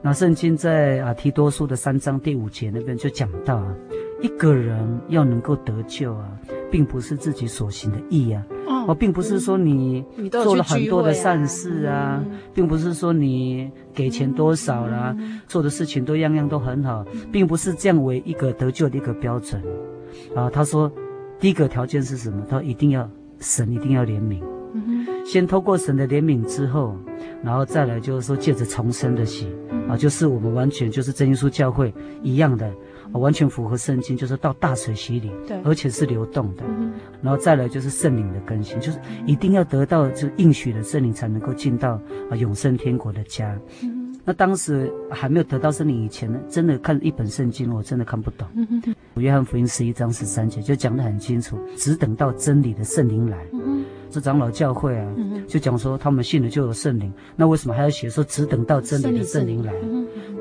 [0.00, 3.74] 那圣经在啊提多书的三章第五节那边就讲到啊，
[4.20, 6.38] 一个人要能够得救啊，
[6.74, 8.44] 并不是自己所行的义啊。
[8.88, 12.20] 哦，并不是说你做了很多的善事啊，
[12.52, 19.62] 并不是说你给钱多少啦，做的事情都样样都很好，并不是这样为一个得救的一个标准。
[20.34, 20.90] 啊，他说，
[21.38, 22.44] 第一个条件是什么？
[22.48, 23.08] 他说一定要
[23.38, 24.42] 神一定要怜悯，
[25.24, 26.96] 先透过神的怜悯之后，
[27.40, 29.46] 然后再来就是说借着重生的洗，
[29.88, 31.92] 啊，就是我们完全就是真耶稣教会
[32.22, 32.72] 一样的。
[33.12, 36.64] 完全符合圣经，就是到大水洗礼，对，而且是流动的。
[36.66, 41.92] 嗯、然后再来就是圣灵的更新，就是一定要得到就应许的圣灵，才能够进到
[42.28, 43.56] 啊永生天国的家。
[43.84, 48.48] 嗯、那当时还没有得到圣灵以前呢，真的看一本圣经，我真的看不懂。
[48.56, 48.82] 嗯、
[49.14, 53.46] 约翰福音十一章十三节就讲得很清楚，只等到真理的圣灵来。
[53.52, 53.84] 嗯、
[54.14, 59.72] 这长老教会啊，嗯、就讲说他们信了就有圣灵，那为什么还要写说只等到真理的圣灵来？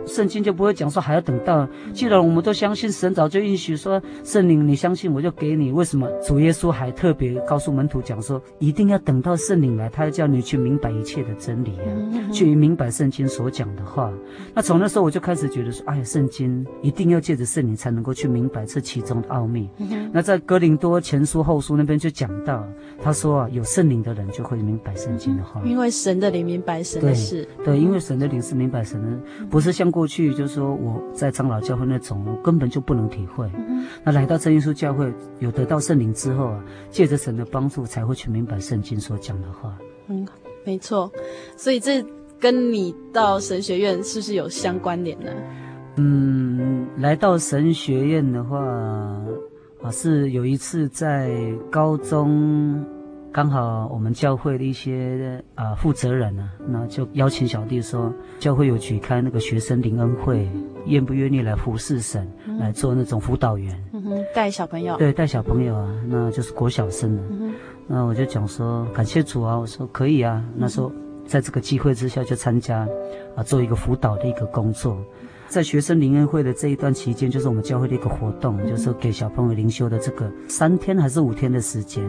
[0.05, 5.71] 圣经就不会讲说还要等到，既然我们都相信神早就允许说圣灵，你相信我就给你。
[5.71, 14.11] 为什么主耶稣还特别告诉门徒讲说，一定要等到圣灵来，他要叫你去明白一切的真理啊，去明白圣经所讲的话。
[14.53, 19.69] 那从那时候我就开始觉得说，哎呀，圣经一定要借着圣灵才能够去明白这其中的奥秘。
[20.11, 22.63] 那在哥林多前书后书那边就讲到，
[23.01, 27.47] 他说啊，有圣灵的人就会明白圣经的话，因为神的灵明白神的事。
[27.63, 29.07] 对，因为神的灵是明白神的，
[29.49, 29.93] 不是像。
[29.93, 33.47] 过去就是说我在长老教会那种，我根本就不能体会。
[33.55, 39.77] 嗯、那来到真耶稣教会，有得到圣灵之后啊，借着神的帮助，才会去明白圣经所讲的话。
[40.07, 40.27] 嗯，
[40.65, 41.11] 没错。
[41.55, 42.03] 所以这
[42.39, 45.29] 跟你到神学院是不是有相关联呢？
[45.97, 48.57] 嗯，来到神学院的话，
[49.83, 51.31] 啊，是有一次在
[51.69, 52.83] 高中。
[53.33, 60.47] 刚好我们教会的一些啊负责人呢，那就邀请小弟说，教会有举开那个学生灵恩会，
[60.85, 67.23] 愿不愿意来服侍神，嗯、来做那种辅导员，嗯哼，带小朋友，对，带小朋友啊，那就是国小生的。
[67.31, 67.51] 嗯、
[67.87, 70.91] 那我就讲说，感谢主啊，我说可以啊，那时候
[71.25, 72.87] 在这个机会之下就参加，
[73.35, 74.95] 啊，做一个辅导的一个工作。
[75.47, 82.03] 在学生灵恩会的这一段期间，就是我们教会的一个活动，就是给小朋友灵修的这个三天还是五天的时间。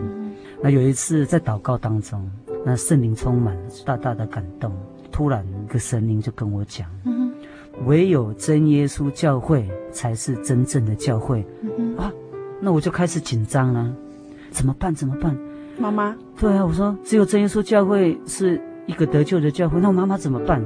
[0.62, 2.30] 那有一次在祷告当中，
[2.64, 4.72] 那圣灵充满，大大的感动，
[5.12, 6.89] 突然一个神灵就跟我讲。
[7.87, 11.45] 唯有真耶稣教会才是真正的教会。
[11.76, 12.11] 嗯、啊，
[12.61, 13.93] 那我就开始紧张了，
[14.51, 14.95] 怎么办？
[14.95, 15.37] 怎么办？
[15.76, 20.62] 妈妈，对啊，我说只有真耶稣教会是一个得救的教会，那我妈妈怎么办？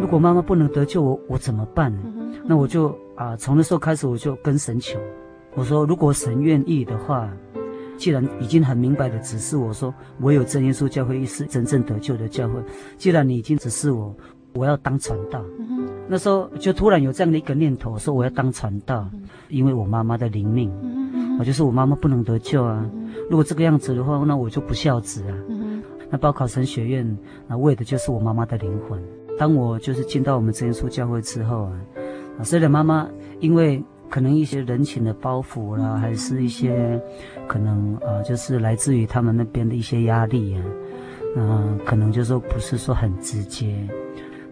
[0.00, 1.92] 如果妈妈不能得救，我我怎么办？
[2.04, 4.98] 嗯、那我就啊，从那时候开始，我就跟神求，
[5.54, 7.30] 我说如果神愿意的话，
[7.96, 12.54] 既然已经很明白的指示我说，唯有真耶稣教会是真正得救的教会，
[12.96, 14.14] 既然你已经指示我，
[14.54, 15.42] 我要当传道。
[15.58, 22.84] 嗯、那时候就突然有这样的一个念头，说我要当传道，嗯、因为我妈妈的灵命，嗯、我就是我妈妈不能得救啊。
[23.30, 25.36] 如果这个样子的话，那我就不孝子啊。
[26.12, 29.02] 那报考神学院，那为的就是我妈妈的灵魂。
[29.38, 31.80] 当我就是进到我们真耶稣教会之后啊，
[32.38, 33.08] 啊，虽然妈妈
[33.40, 37.00] 因为可能一些人情的包袱啦，还是一些
[37.48, 40.62] 可能啊，就是来自于他们那边的一些压力啊，
[41.34, 43.74] 嗯，可能就说不是说很直接。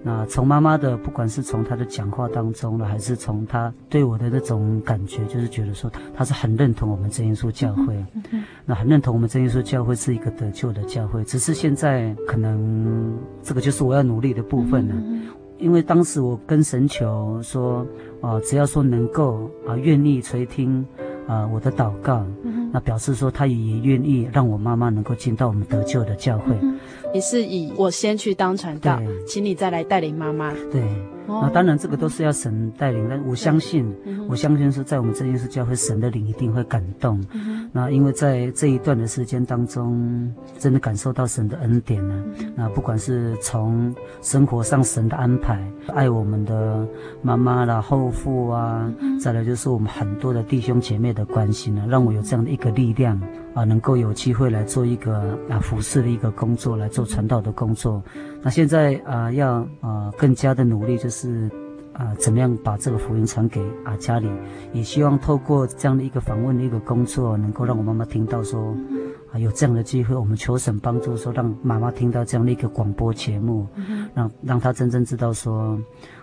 [0.03, 11.23] 那从妈妈的，不管是从她的讲话当中呢，还是从她对我的那种感觉，就是觉得说她她是很认同我们真耶稣教会，嗯嗯、那很认同我们真耶稣教会是一个得救的教会。
[11.25, 15.23] 只是现在可能这个就是我要努力的部分了，嗯、
[15.59, 17.87] 因为当时我跟神求说，
[18.23, 20.83] 啊、呃，只要说能够啊，愿意垂听
[21.31, 23.55] 啊我的祷告，嗯、那表示说他也
[23.89, 26.55] 愿意让我妈妈能够进到我们得救的教会。
[26.61, 26.79] 嗯
[27.13, 30.53] 也是以我先去当传道，对请你再来带领妈妈。
[30.71, 30.81] 对。
[31.43, 33.95] 那当然，这个都是要神带领，但我相信，
[34.29, 37.23] 我相信是在我们这件事教会，神的灵一定会感动。
[37.73, 42.25] 那因为在这一段的时间当中，真的感受到神的恩典呢。
[42.57, 45.65] 那不管是从生活上神的安排，
[45.95, 46.87] 爱我们的
[47.23, 53.21] 妈妈啦、后父啊，再来就是我们很多的弟兄姐妹的关心呢，让我有这样的一个力量
[53.55, 58.03] 啊，能够有机会来做一个啊服侍的一个工作，来做传道的工作。
[58.43, 61.51] 那现在啊，要啊更加的努力，就是
[61.93, 64.29] 啊，怎么样把这个福音传给啊家里，
[64.73, 68.75] 也希望透过这样的一个访问的一个工作，能够让我妈妈听到说，
[69.33, 73.67] 啊有这样的机会，我们求神帮助说，让妈妈听到这样的一个广播节目，
[74.15, 75.77] 让让她真正知道说，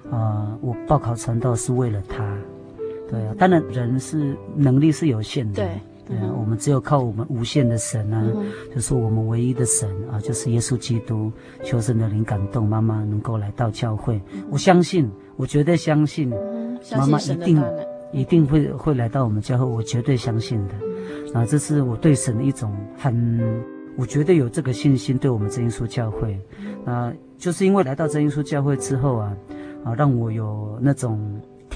[0.09, 2.25] 啊我报考传道是为了她，
[3.11, 5.55] 对啊，当然人是能力是有限的。
[5.55, 5.69] 对。
[6.07, 11.29] 对啊，我们只有靠我们无限的神啊，嗯、就是我们唯一的神啊，就是耶稣基督，
[11.63, 14.21] 求神的灵感动妈妈能够来到教会。
[14.31, 17.63] 嗯、我相信，我绝对相信，嗯、妈妈一定
[18.13, 20.75] 一定会会来到我们教会，我绝对相信的。
[20.81, 23.61] 嗯、啊，这是我对神的一种很，
[23.97, 26.39] 我绝对有这个信心，对我们真耶稣教会。
[26.85, 29.35] 啊，就是因为来到真耶稣教会之后啊，
[29.83, 31.19] 啊，让我有那种。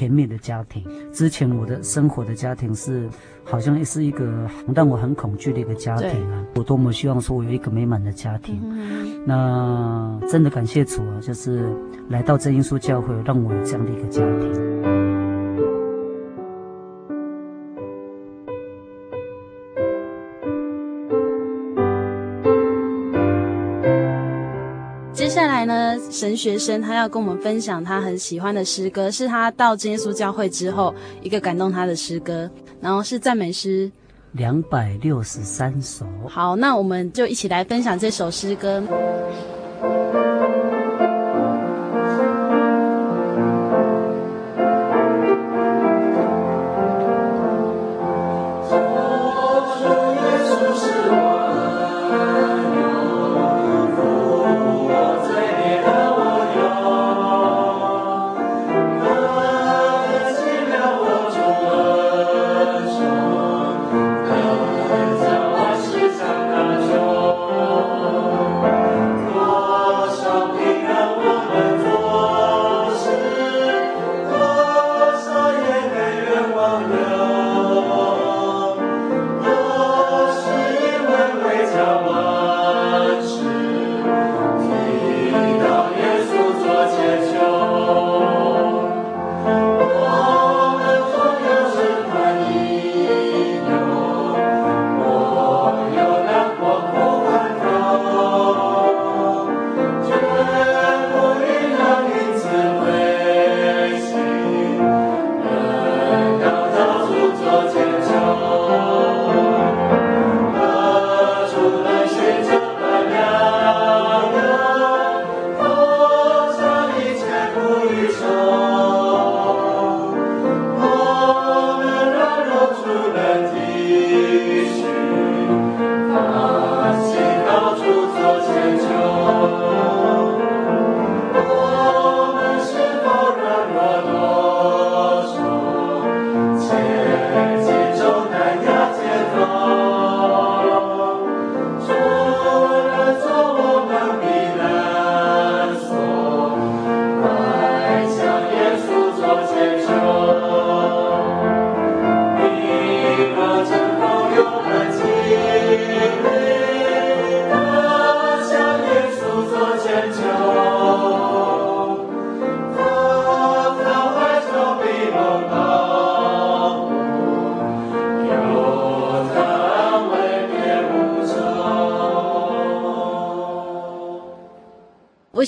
[0.01, 0.83] 甜蜜的家庭，
[1.13, 3.07] 之前我的生活的家庭是，
[3.43, 6.43] 好像也是一个让我很恐惧的一个家庭啊。
[6.55, 8.59] 我多么希望说我有一个美满的家庭。
[8.63, 11.71] 嗯、那真的感谢主啊，就是
[12.09, 14.90] 来到真耶稣教会，让我有这样的一个家庭。
[26.11, 32.49] 神学生他要跟我们分享他很喜欢的诗歌，是他到真耶稣教会之后一个感动他的诗歌，
[32.79, 33.91] 然后是赞美诗
[34.33, 36.05] 两百六十三首。
[36.27, 38.81] 好，那我们就一起来分享这首诗歌。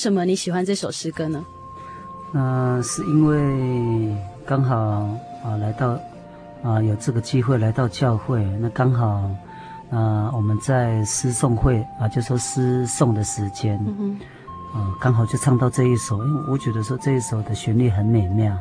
[0.04, 1.45] 什么你喜欢这首诗歌呢？
[2.34, 4.14] 嗯、呃、是因为
[4.45, 4.76] 刚好
[5.45, 5.97] 啊来到
[6.62, 9.32] 啊有这个机会来到教会，那刚好
[9.91, 14.20] 啊我们在诗诵会啊就说诗诵的时间，嗯
[14.99, 18.54] 刚好就唱到这一首，因为我觉得说这一首的旋律很美妙。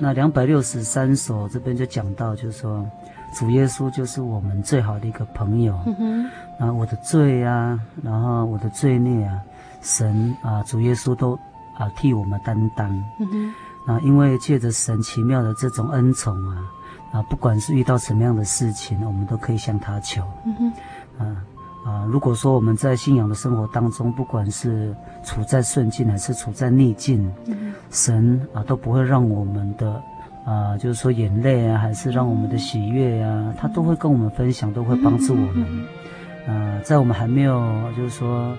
[0.00, 2.84] 那两百六十三首这边就讲到，就是说
[3.32, 5.78] 主耶稣就是我们最好的一个朋友。
[5.86, 9.40] 嗯哼，然后我的罪啊，然后我的罪孽啊，
[9.82, 11.38] 神啊主耶稣都。
[11.74, 12.86] 啊，替我们担当。
[13.18, 13.54] 嗯哼。
[13.86, 16.70] 啊，因为借着神奇妙的这种恩宠啊，
[17.12, 20.22] 啊，不管是遇到什么样的事情，我们都可以向他求。
[20.44, 20.72] 嗯哼。
[21.18, 21.36] 啊
[21.84, 30.00] 啊，如果说我们在信仰的生活当中，不管是处在顺境还是处在逆境，嗯，神啊都不会让我们的
[30.44, 35.86] 啊，就是说眼泪啊，还是让我们的喜悦啊，他都会跟我们分享，都会帮助我们。
[36.46, 38.54] 啊，在我们还没有就是说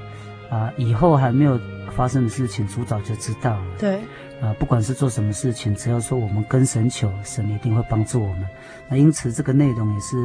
[0.53, 1.59] 啊，以后还没有。
[1.95, 3.65] 发生的事情，主早就知道了。
[3.77, 3.97] 对，
[4.41, 8.47] 啊，不管是做什么事情，只要说我们跟神求，神一定会帮助我们。
[8.89, 10.17] 那因此，这个内容也是，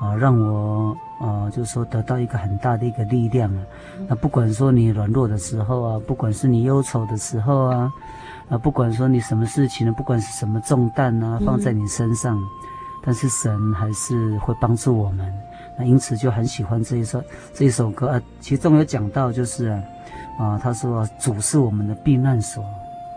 [0.00, 3.66] 啊，让我啊，就是说得到一个很大的一个力量啊。
[4.06, 7.92] 那不管说你软弱的时候啊，不管是你忧愁的时候啊，
[8.48, 12.44] 啊，不管说你什么事情呢，不管是什么重担啊，放在你身上，嗯、
[13.02, 15.26] 但是神还是会帮助我们。
[15.78, 17.22] 那因此就很喜欢这一首
[17.54, 19.68] 这一首歌啊，其中有讲到就是。
[19.68, 19.82] 啊
[20.38, 22.62] 啊，他说主是我们的避难所，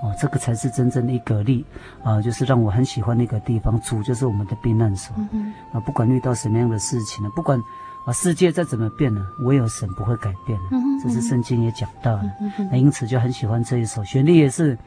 [0.01, 1.63] 哦，这个才是真正的一个力，
[2.03, 3.79] 啊，就是让我很喜欢那个地方。
[3.81, 7.61] 主就是我们的避难所，嗯、啊，不管遇到什么样的事情呢，不管
[8.05, 12.23] 啊世界再怎么变呢，唯有神不会改变，嗯、这是圣经也讲到的。
[12.71, 14.77] 那、因此就很喜欢这一首，旋律也是，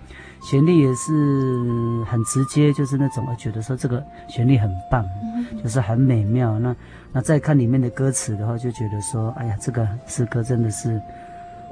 [0.43, 6.59] 旋律也是很直接，就是那种我觉得说这个旋律很棒，嗯、就是很美妙。
[6.59, 6.75] 那
[7.13, 11.01] 那再看里面的歌词的话，就觉得说，哎呀，这个诗歌真的是。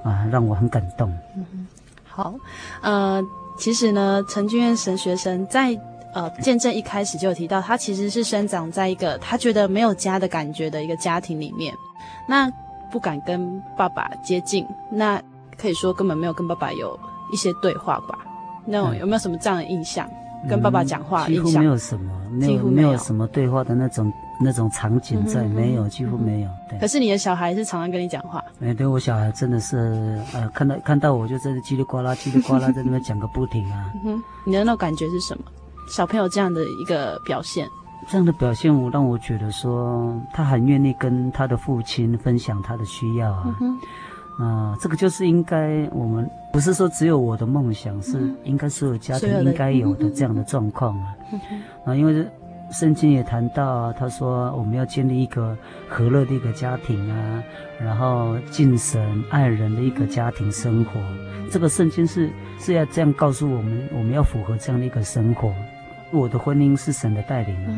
[0.05, 1.09] 啊，让我很感动。
[1.36, 1.64] 嗯，
[2.09, 2.34] 好，
[2.80, 3.22] 呃，
[3.57, 5.80] 其实呢，陈君燕神学生在
[6.12, 11.74] 呃见证一开始就有提到，他其实是生长在一个他觉得没有家的感觉的一个家庭里面，
[12.28, 12.50] 那
[12.90, 15.20] 不敢跟爸爸接近，那
[15.56, 16.98] 可以说根本没有跟爸爸有
[17.32, 18.18] 一些对话吧？
[18.64, 20.08] 那种有没有什么这样的印象？
[20.44, 21.44] 嗯、跟爸爸讲话印象？
[21.44, 24.12] 几乎没有什么，没有几乎没有，没有什么对话的那种。
[24.44, 26.48] 那种场景在没有，几乎没有。
[26.68, 26.76] 对。
[26.80, 28.42] 可是你的小孩是常常跟你讲话。
[28.60, 33.92] 哎，对我小孩真的是，呃，看到看到我就在那叽里呱啦、叽里呱啦在那边讲个不停啊。
[34.04, 35.44] 嗯哼，你的那种感觉是什么？
[35.87, 37.68] 小朋友这样的一个表现，
[38.09, 43.57] 这样的表现我让我觉得说，他很愿意跟他的父亲分享他的需要啊。
[44.39, 51.14] 嗯这个就是应该我们不是说只有我的梦想，是应该所有家庭应该有的这样的状况啊。
[51.33, 51.41] 嗯。
[51.85, 52.26] 啊，因为。
[52.72, 55.55] 圣经也谈到啊，他说我们要建立一个
[55.91, 57.43] 和乐的一个家庭啊，
[57.78, 60.93] 然后敬神爱人的一个家庭生活。
[61.51, 65.53] 这个圣经是是要这样告诉我们，我们要符合这样的一个生活。
[66.12, 67.68] 我的婚姻是神的带领啊，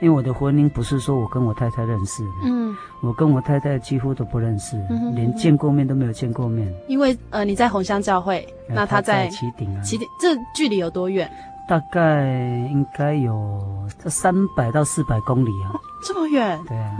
[0.00, 4.76] 因为我的婚姻不是说我跟我太太认识的，嗯，我跟我太太几乎都不认识，
[5.14, 6.72] 连见过面都没有见过面。
[6.88, 11.30] 因为呃你在红香教会，那他在旗顶啊，旗顶这距离有多远？
[11.68, 12.24] 大概
[12.70, 13.60] 应该有
[13.98, 16.60] 这三百到四百公里啊，哦、这么远？
[16.68, 16.96] 对啊，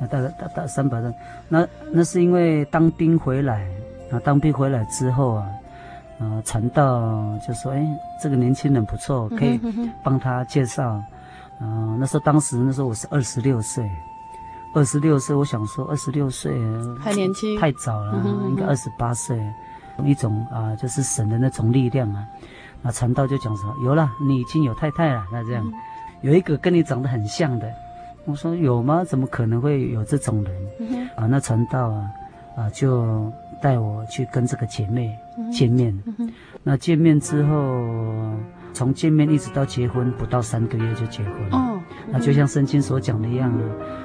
[0.00, 1.12] 那大概大大三百多，
[1.48, 3.66] 那那是因为当兵回来，
[4.10, 5.46] 啊，当兵回来之后啊，
[6.20, 7.82] 呃，传道就说，哎，
[8.22, 9.58] 这个年轻人不错，可以
[10.02, 11.02] 帮他介绍。
[11.60, 13.90] 嗯、呃，那时候当时那时候我是二十六岁，
[14.74, 16.52] 二十六岁，我想说二十六岁
[17.02, 19.42] 太年轻，太早了，应该二十八岁，
[20.04, 22.26] 一种啊，就是神的那种力量啊。
[22.82, 25.24] 那传道就讲说，有了，你已经有太太了。
[25.32, 25.72] 那这样，嗯、
[26.20, 27.70] 有一个跟你长得很像的。
[28.26, 29.02] 我说有吗？
[29.04, 30.52] 怎么可能会有这种人？
[30.78, 32.10] 嗯、啊，那传道啊，
[32.56, 33.30] 啊，就
[33.62, 35.16] 带我去跟这个姐妹
[35.52, 35.96] 见面。
[36.62, 38.34] 那见面之后，
[38.72, 41.32] 从见面一直到结婚，不到三个月就结婚。
[41.50, 41.56] 了。
[41.56, 41.80] 哦。
[42.12, 43.62] 那就像圣经所讲的一样啊，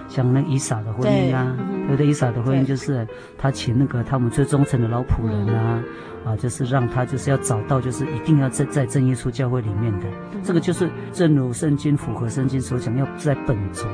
[0.08, 1.56] 像那以撒的婚姻啊，
[1.88, 1.92] 对。
[1.92, 2.08] 不对？
[2.08, 5.84] 以撒的婚姻就是他请那个他们最忠诚的老仆人啊，
[6.26, 10.06] 啊，就是让他就是要找到，就是一定要在在正耶稣教会里面的，
[10.44, 13.86] 这个就是正如圣经符合圣经所讲，要在本族，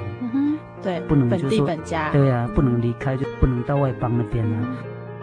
[0.82, 1.68] 对，不能就是说，
[2.12, 4.68] 对啊，不能离开，就不能到外邦那边啊。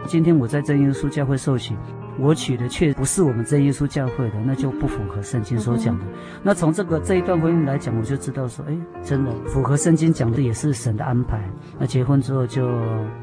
[0.07, 1.77] 今天我在真耶稣教会受洗。
[2.21, 6.05] 我娶的却不是我们真耶稣教会的，那就不符合圣经所讲的。
[6.05, 11.41] 嗯、那从这个这一段婚姻来讲，我就知道说，哎，真的符合圣经讲的，也是神的安排。
[11.79, 12.69] 那结婚之后就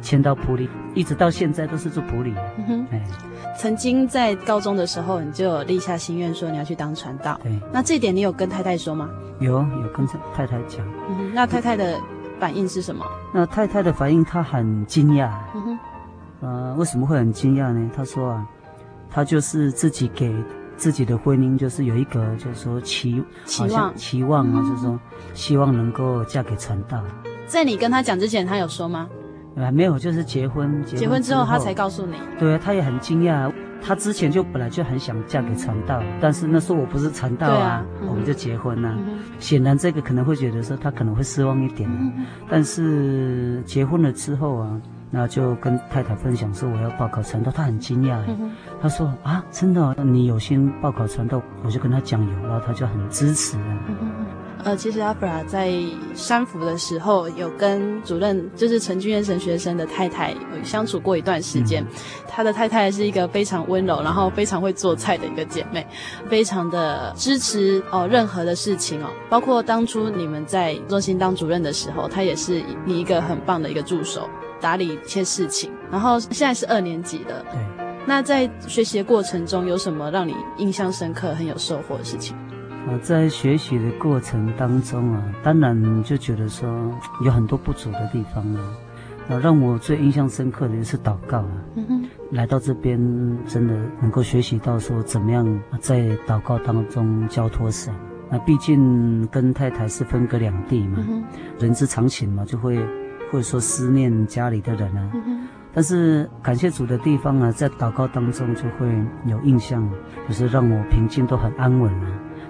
[0.02, 2.34] 迁到普里，一直到现在都是住普里。
[2.58, 3.04] 嗯哼，哎，
[3.60, 7.38] 曾经在高中的时候，你就有立下心愿说你要去当传道。
[7.44, 9.10] 对，那这一点你有跟太太说吗？
[9.42, 10.80] 有，有跟太太讲。
[11.34, 12.00] 那太太的
[12.40, 13.06] 反应是什么？
[13.34, 15.30] 那太太的反应，她很惊讶。
[15.54, 15.80] 嗯哼。
[16.42, 17.90] 呃，为什么会很惊讶呢？
[17.96, 18.48] 他说啊，
[19.10, 20.34] 他就是自己给
[20.78, 25.00] 自己的婚姻，就是有一个，就是说期期望期望啊，就是说
[25.34, 27.04] 希望能够嫁给传道。
[27.48, 29.10] 在你跟他讲之前，他有说吗？
[29.56, 32.16] 啊，没有，就是结婚，结婚之后，他才告诉你。
[32.38, 33.52] 对啊，他也很惊讶。
[33.82, 38.96] 他之前就本来就很想嫁给传道，但是那时候我不是传道啊，啊嗯、我们就结婚了、啊。
[38.98, 44.82] 嗯、显然这个可能会觉得说他可能会失望一点、啊，嗯、但是结婚了之后啊，
[45.16, 48.52] 那就跟太太分享说我要报考传道，她很惊讶、嗯，
[48.82, 53.58] 他说啊，真的、哦，你有心报考传道，我就跟她讲有，然后她就很支持
[54.64, 55.72] 呃，其实阿弗拉在
[56.16, 61.84] 山福的时候，有跟主任就是陈俊彦神学生的太太有相处过一段时间。
[61.84, 61.88] 嗯、
[62.28, 65.86] 他的太太是一个非常温柔，然后非常会做菜的一个姐妹，
[66.28, 74.28] 非常的支持哦任何的事情哦，包括当初你们在中心当主任的时候，他也是你一个很棒的一个助手，
[74.66, 75.70] 打理一切事情。
[75.92, 77.62] 然后现在是二年级的，对。
[78.08, 82.36] 那在学习的过程中，有什么让你印象深刻、很有收获的事情？
[82.88, 86.68] 啊，在学习的过程当中啊，当然就觉得说
[87.24, 88.60] 有很多不足的地方啊。
[89.30, 91.52] 啊，让我最印象深刻的就是祷告啊。
[91.76, 92.10] 嗯哼。
[92.32, 93.00] 来到这边，
[93.46, 95.48] 真的能够学习到说怎么样
[95.80, 97.94] 在祷告当中交托神。
[98.32, 100.98] 那毕竟跟太太是分隔两地嘛，
[101.60, 102.80] 人之常情嘛，就会
[103.36, 105.12] 会说思念家里的人啊。
[105.14, 105.48] 嗯。
[105.74, 108.88] 但是感谢主的地方啊，在祷告当中就会
[109.26, 109.88] 有印象，
[110.26, 112.08] 就是让我平静都很安稳啊。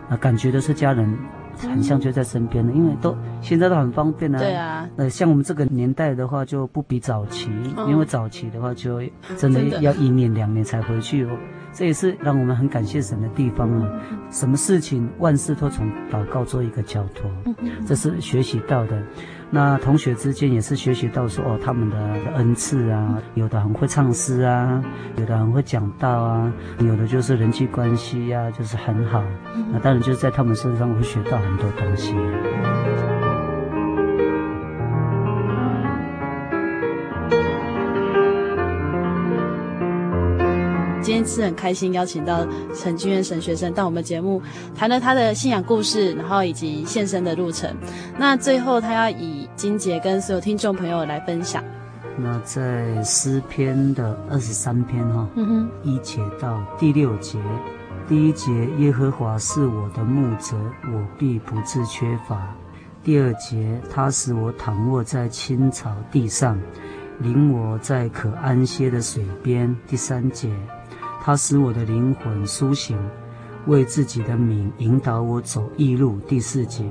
[0.10, 1.18] 啊，感觉都是家人，
[1.58, 4.38] 很像就在身边的，嗯、因为都现在都很方便啊。
[4.38, 4.88] 对啊。
[4.98, 9.02] 呃，像我们这个年代的话，就不比早期，嗯、因为早期的话就
[9.36, 11.36] 真的要一年两年才回去哦。
[11.74, 13.90] 这也是让我们很感谢神的地方啊。
[14.12, 19.02] 嗯、什么事情万事都从祷告做一个交托，嗯、这是学习到的。
[19.52, 21.98] 那同学之间也是学习到说哦，他们的
[22.36, 24.84] 恩赐啊，有的很会唱诗啊，
[25.18, 29.24] 有的很会讲道啊，有的就是人际关系呀、啊，就是很好。
[29.72, 32.16] 那当然就是在他们身上会学到很多东西。
[41.06, 44.42] 今天是很开心邀请到陈君元神学生到我们节目，
[44.76, 47.72] 谈了他的信仰故事，然后以及献身的路程。
[48.18, 51.64] 那最后他要以金节跟所有听众朋友来分享。
[52.18, 57.38] 那在诗篇的二十三篇哈，嗯哼，一节到第六节，
[58.08, 60.58] 第一节耶和华是我的牧者，
[60.92, 62.52] 我必不致缺乏。
[63.04, 66.60] 第二节他使我躺卧在青草地上，
[67.20, 69.78] 领我在可安歇的水边。
[69.86, 70.50] 第三节。
[71.26, 72.96] 他使我的灵魂苏醒，
[73.66, 76.20] 为自己的名引导我走义路。
[76.28, 76.86] 第四节，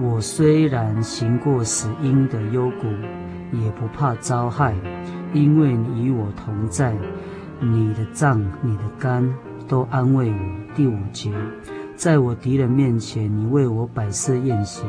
[0.00, 2.88] 我虽然行过死荫的幽谷，
[3.52, 4.74] 也不怕遭害，
[5.32, 6.92] 因为你与我同在。
[7.60, 9.32] 你的脏、你的肝
[9.68, 10.74] 都安慰我。
[10.74, 11.32] 第五节，
[11.94, 14.84] 在我敌人面前，你为我摆设宴席，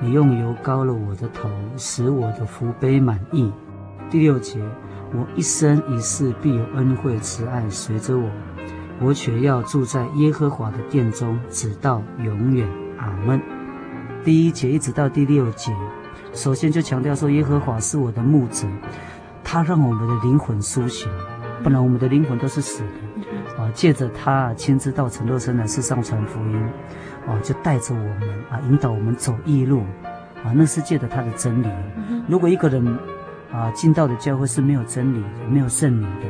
[0.00, 3.52] 你用油膏了我的头，使我的福杯满溢。
[4.10, 4.60] 第六节。
[5.12, 8.30] 我一生一世必有恩惠慈爱随着我，
[9.00, 12.68] 我却要住在耶和华的殿中，直到永远。
[12.98, 13.40] 阿门。
[14.22, 15.74] 第一节一直到第六节，
[16.32, 18.68] 首先就强调说耶和华是我的牧者，
[19.42, 21.10] 他让我们的灵魂苏醒，
[21.62, 23.60] 不然我们的灵魂都是死的。
[23.60, 26.56] 啊，借着他亲自到成肉身来世上传福音，
[27.26, 29.80] 啊，就带着我们啊，引导我们走义路，
[30.44, 31.68] 啊，那是借着他的真理。
[32.28, 32.96] 如果一个人，
[33.52, 36.26] 啊，进到的教会是没有真理的，没有圣灵的，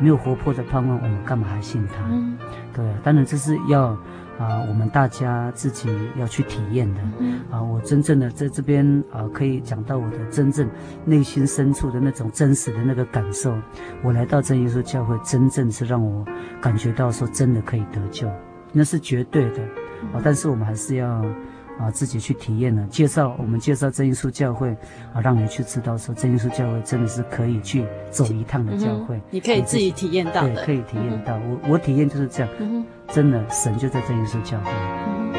[0.00, 2.04] 没有活泼的盼望，我们干嘛还信他？
[2.10, 2.36] 嗯，
[2.72, 3.96] 对，当然这是要
[4.38, 7.00] 啊，我们大家自己要去体验的。
[7.20, 10.68] 嗯，啊，我真正的在这边啊，可以讲到我的真正
[11.04, 13.54] 内心深处的那种真实的那个感受。
[14.02, 16.24] 我来到真耶稣教会，真正是让我
[16.60, 18.28] 感觉到说真的可以得救，
[18.72, 19.62] 那是绝对的。
[20.12, 21.24] 啊，但是我们还是要。
[21.78, 22.86] 啊，自己去体验了。
[22.86, 24.70] 介绍我们介绍真耶稣教会，
[25.12, 29.16] 啊，让你去知道说真耶稣教会真的是可以去走一趟的教会。
[29.16, 31.36] 嗯、你可以自己体验到的，对，可以体验到。
[31.38, 34.70] 嗯、我我体验就是这样，嗯、真的神就在真耶稣教会。
[34.70, 35.32] 嗯、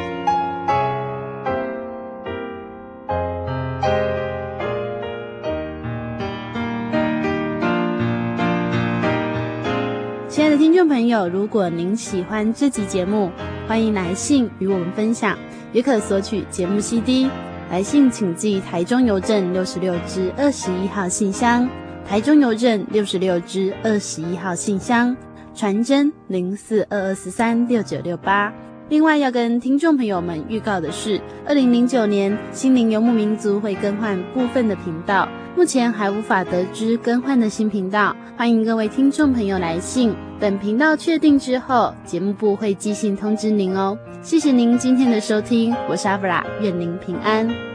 [10.27, 13.31] 亲爱的听众朋友，如果您喜欢这集节目，
[13.67, 15.37] 欢迎来信与我们分享。
[15.75, 17.29] 也可索取节目 CD，
[17.69, 21.69] 来信请寄台中邮政六十六支二十一号信箱，
[22.07, 25.13] 台中邮政六十六支二十一号信箱，
[25.53, 28.53] 传真零四二二四三六九六八，
[28.87, 38.15] 另外要跟听众朋友们预告的是，二零零九年心灵游牧民族会更换部分的频道，目前还无法得知更换的新频道。
[38.37, 43.97] 欢迎各位听众朋友来信，等频道确定之后，节目部会寄信通知您哦。
[44.21, 47.74] 谢谢您今天的收听，我是阿弗拉，愿您平安。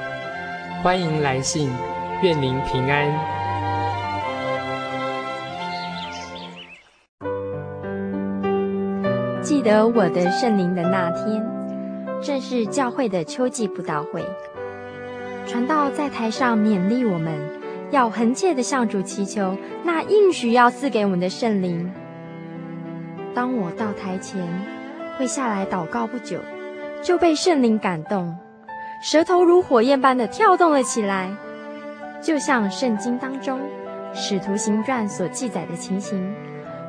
[0.83, 1.69] 欢迎来信，
[2.23, 3.07] 愿您平安。
[9.43, 11.45] 记得我的圣灵的那天，
[12.19, 14.25] 正是教会的秋季布道会。
[15.45, 17.31] 传道在台上勉励我们，
[17.91, 21.91] 要恒切的向主祈求那应许要赐给我们的圣灵。
[23.35, 24.41] 当我到台前，
[25.17, 26.39] 跪下来祷告不久，
[27.03, 28.35] 就被圣灵感动。
[29.01, 31.35] 舌头如火焰般的跳动了起来，
[32.21, 33.59] 就像圣经当中
[34.13, 36.31] 《使徒行传》所记载的情形，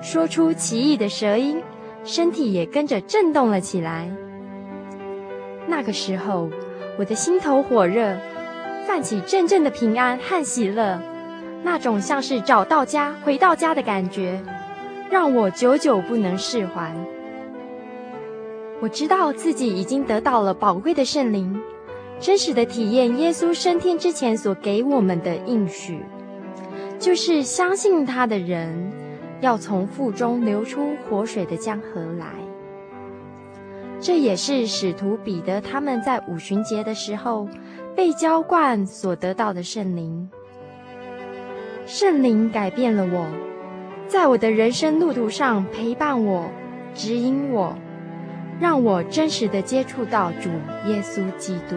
[0.03, 1.63] 说出奇异的舌音，
[2.05, 4.11] 身体也跟着震动了起来。
[5.67, 6.51] 那个时候，
[6.99, 8.15] 我的心头火热，
[8.87, 11.01] 泛起阵阵的平安和喜乐，
[11.63, 14.39] 那种像是找到家、回到家的感觉，
[15.11, 16.93] 让我久久不能释怀。
[18.83, 21.59] 我知道自己已经得到了宝贵的圣灵。
[22.21, 26.01] 真实的体验耶稣升天之前所给我们的应许，
[26.99, 28.93] 就是相信他的人
[29.41, 32.27] 要从腹中流出活水的江河来。
[34.01, 37.49] 这也是使徒彼得他们在五旬节的时候
[37.95, 40.29] 被浇灌所得到的圣灵。
[41.87, 43.27] 圣灵改变了我，
[44.07, 46.49] 在我的人生路途上陪伴我、
[46.95, 47.77] 指引我，
[48.61, 50.49] 让我真实的接触到主
[50.89, 51.77] 耶稣基督。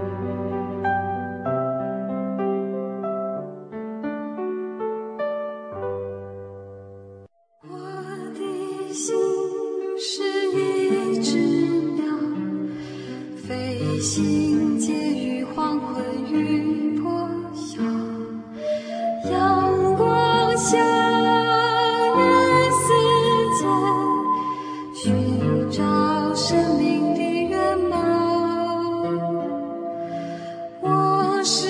[31.41, 31.65] 我是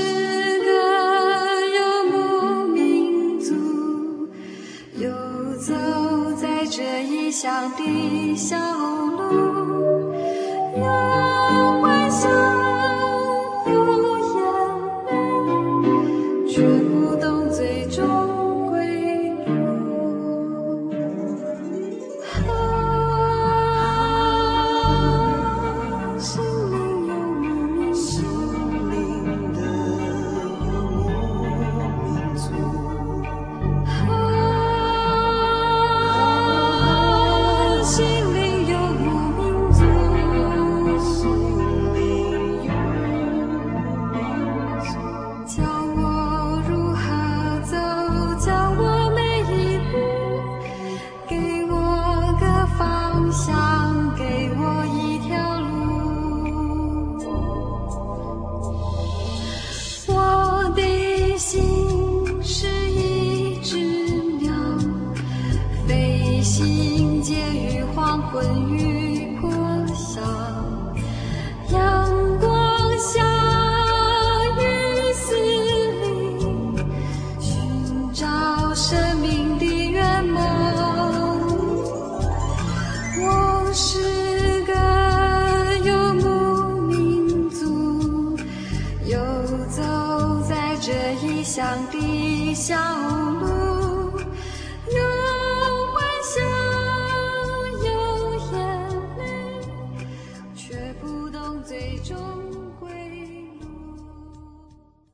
[0.66, 0.68] 个
[1.70, 1.80] 游
[2.12, 3.56] 牧民族，
[4.98, 5.10] 游
[5.60, 5.74] 走
[6.34, 10.12] 在这异乡的小路。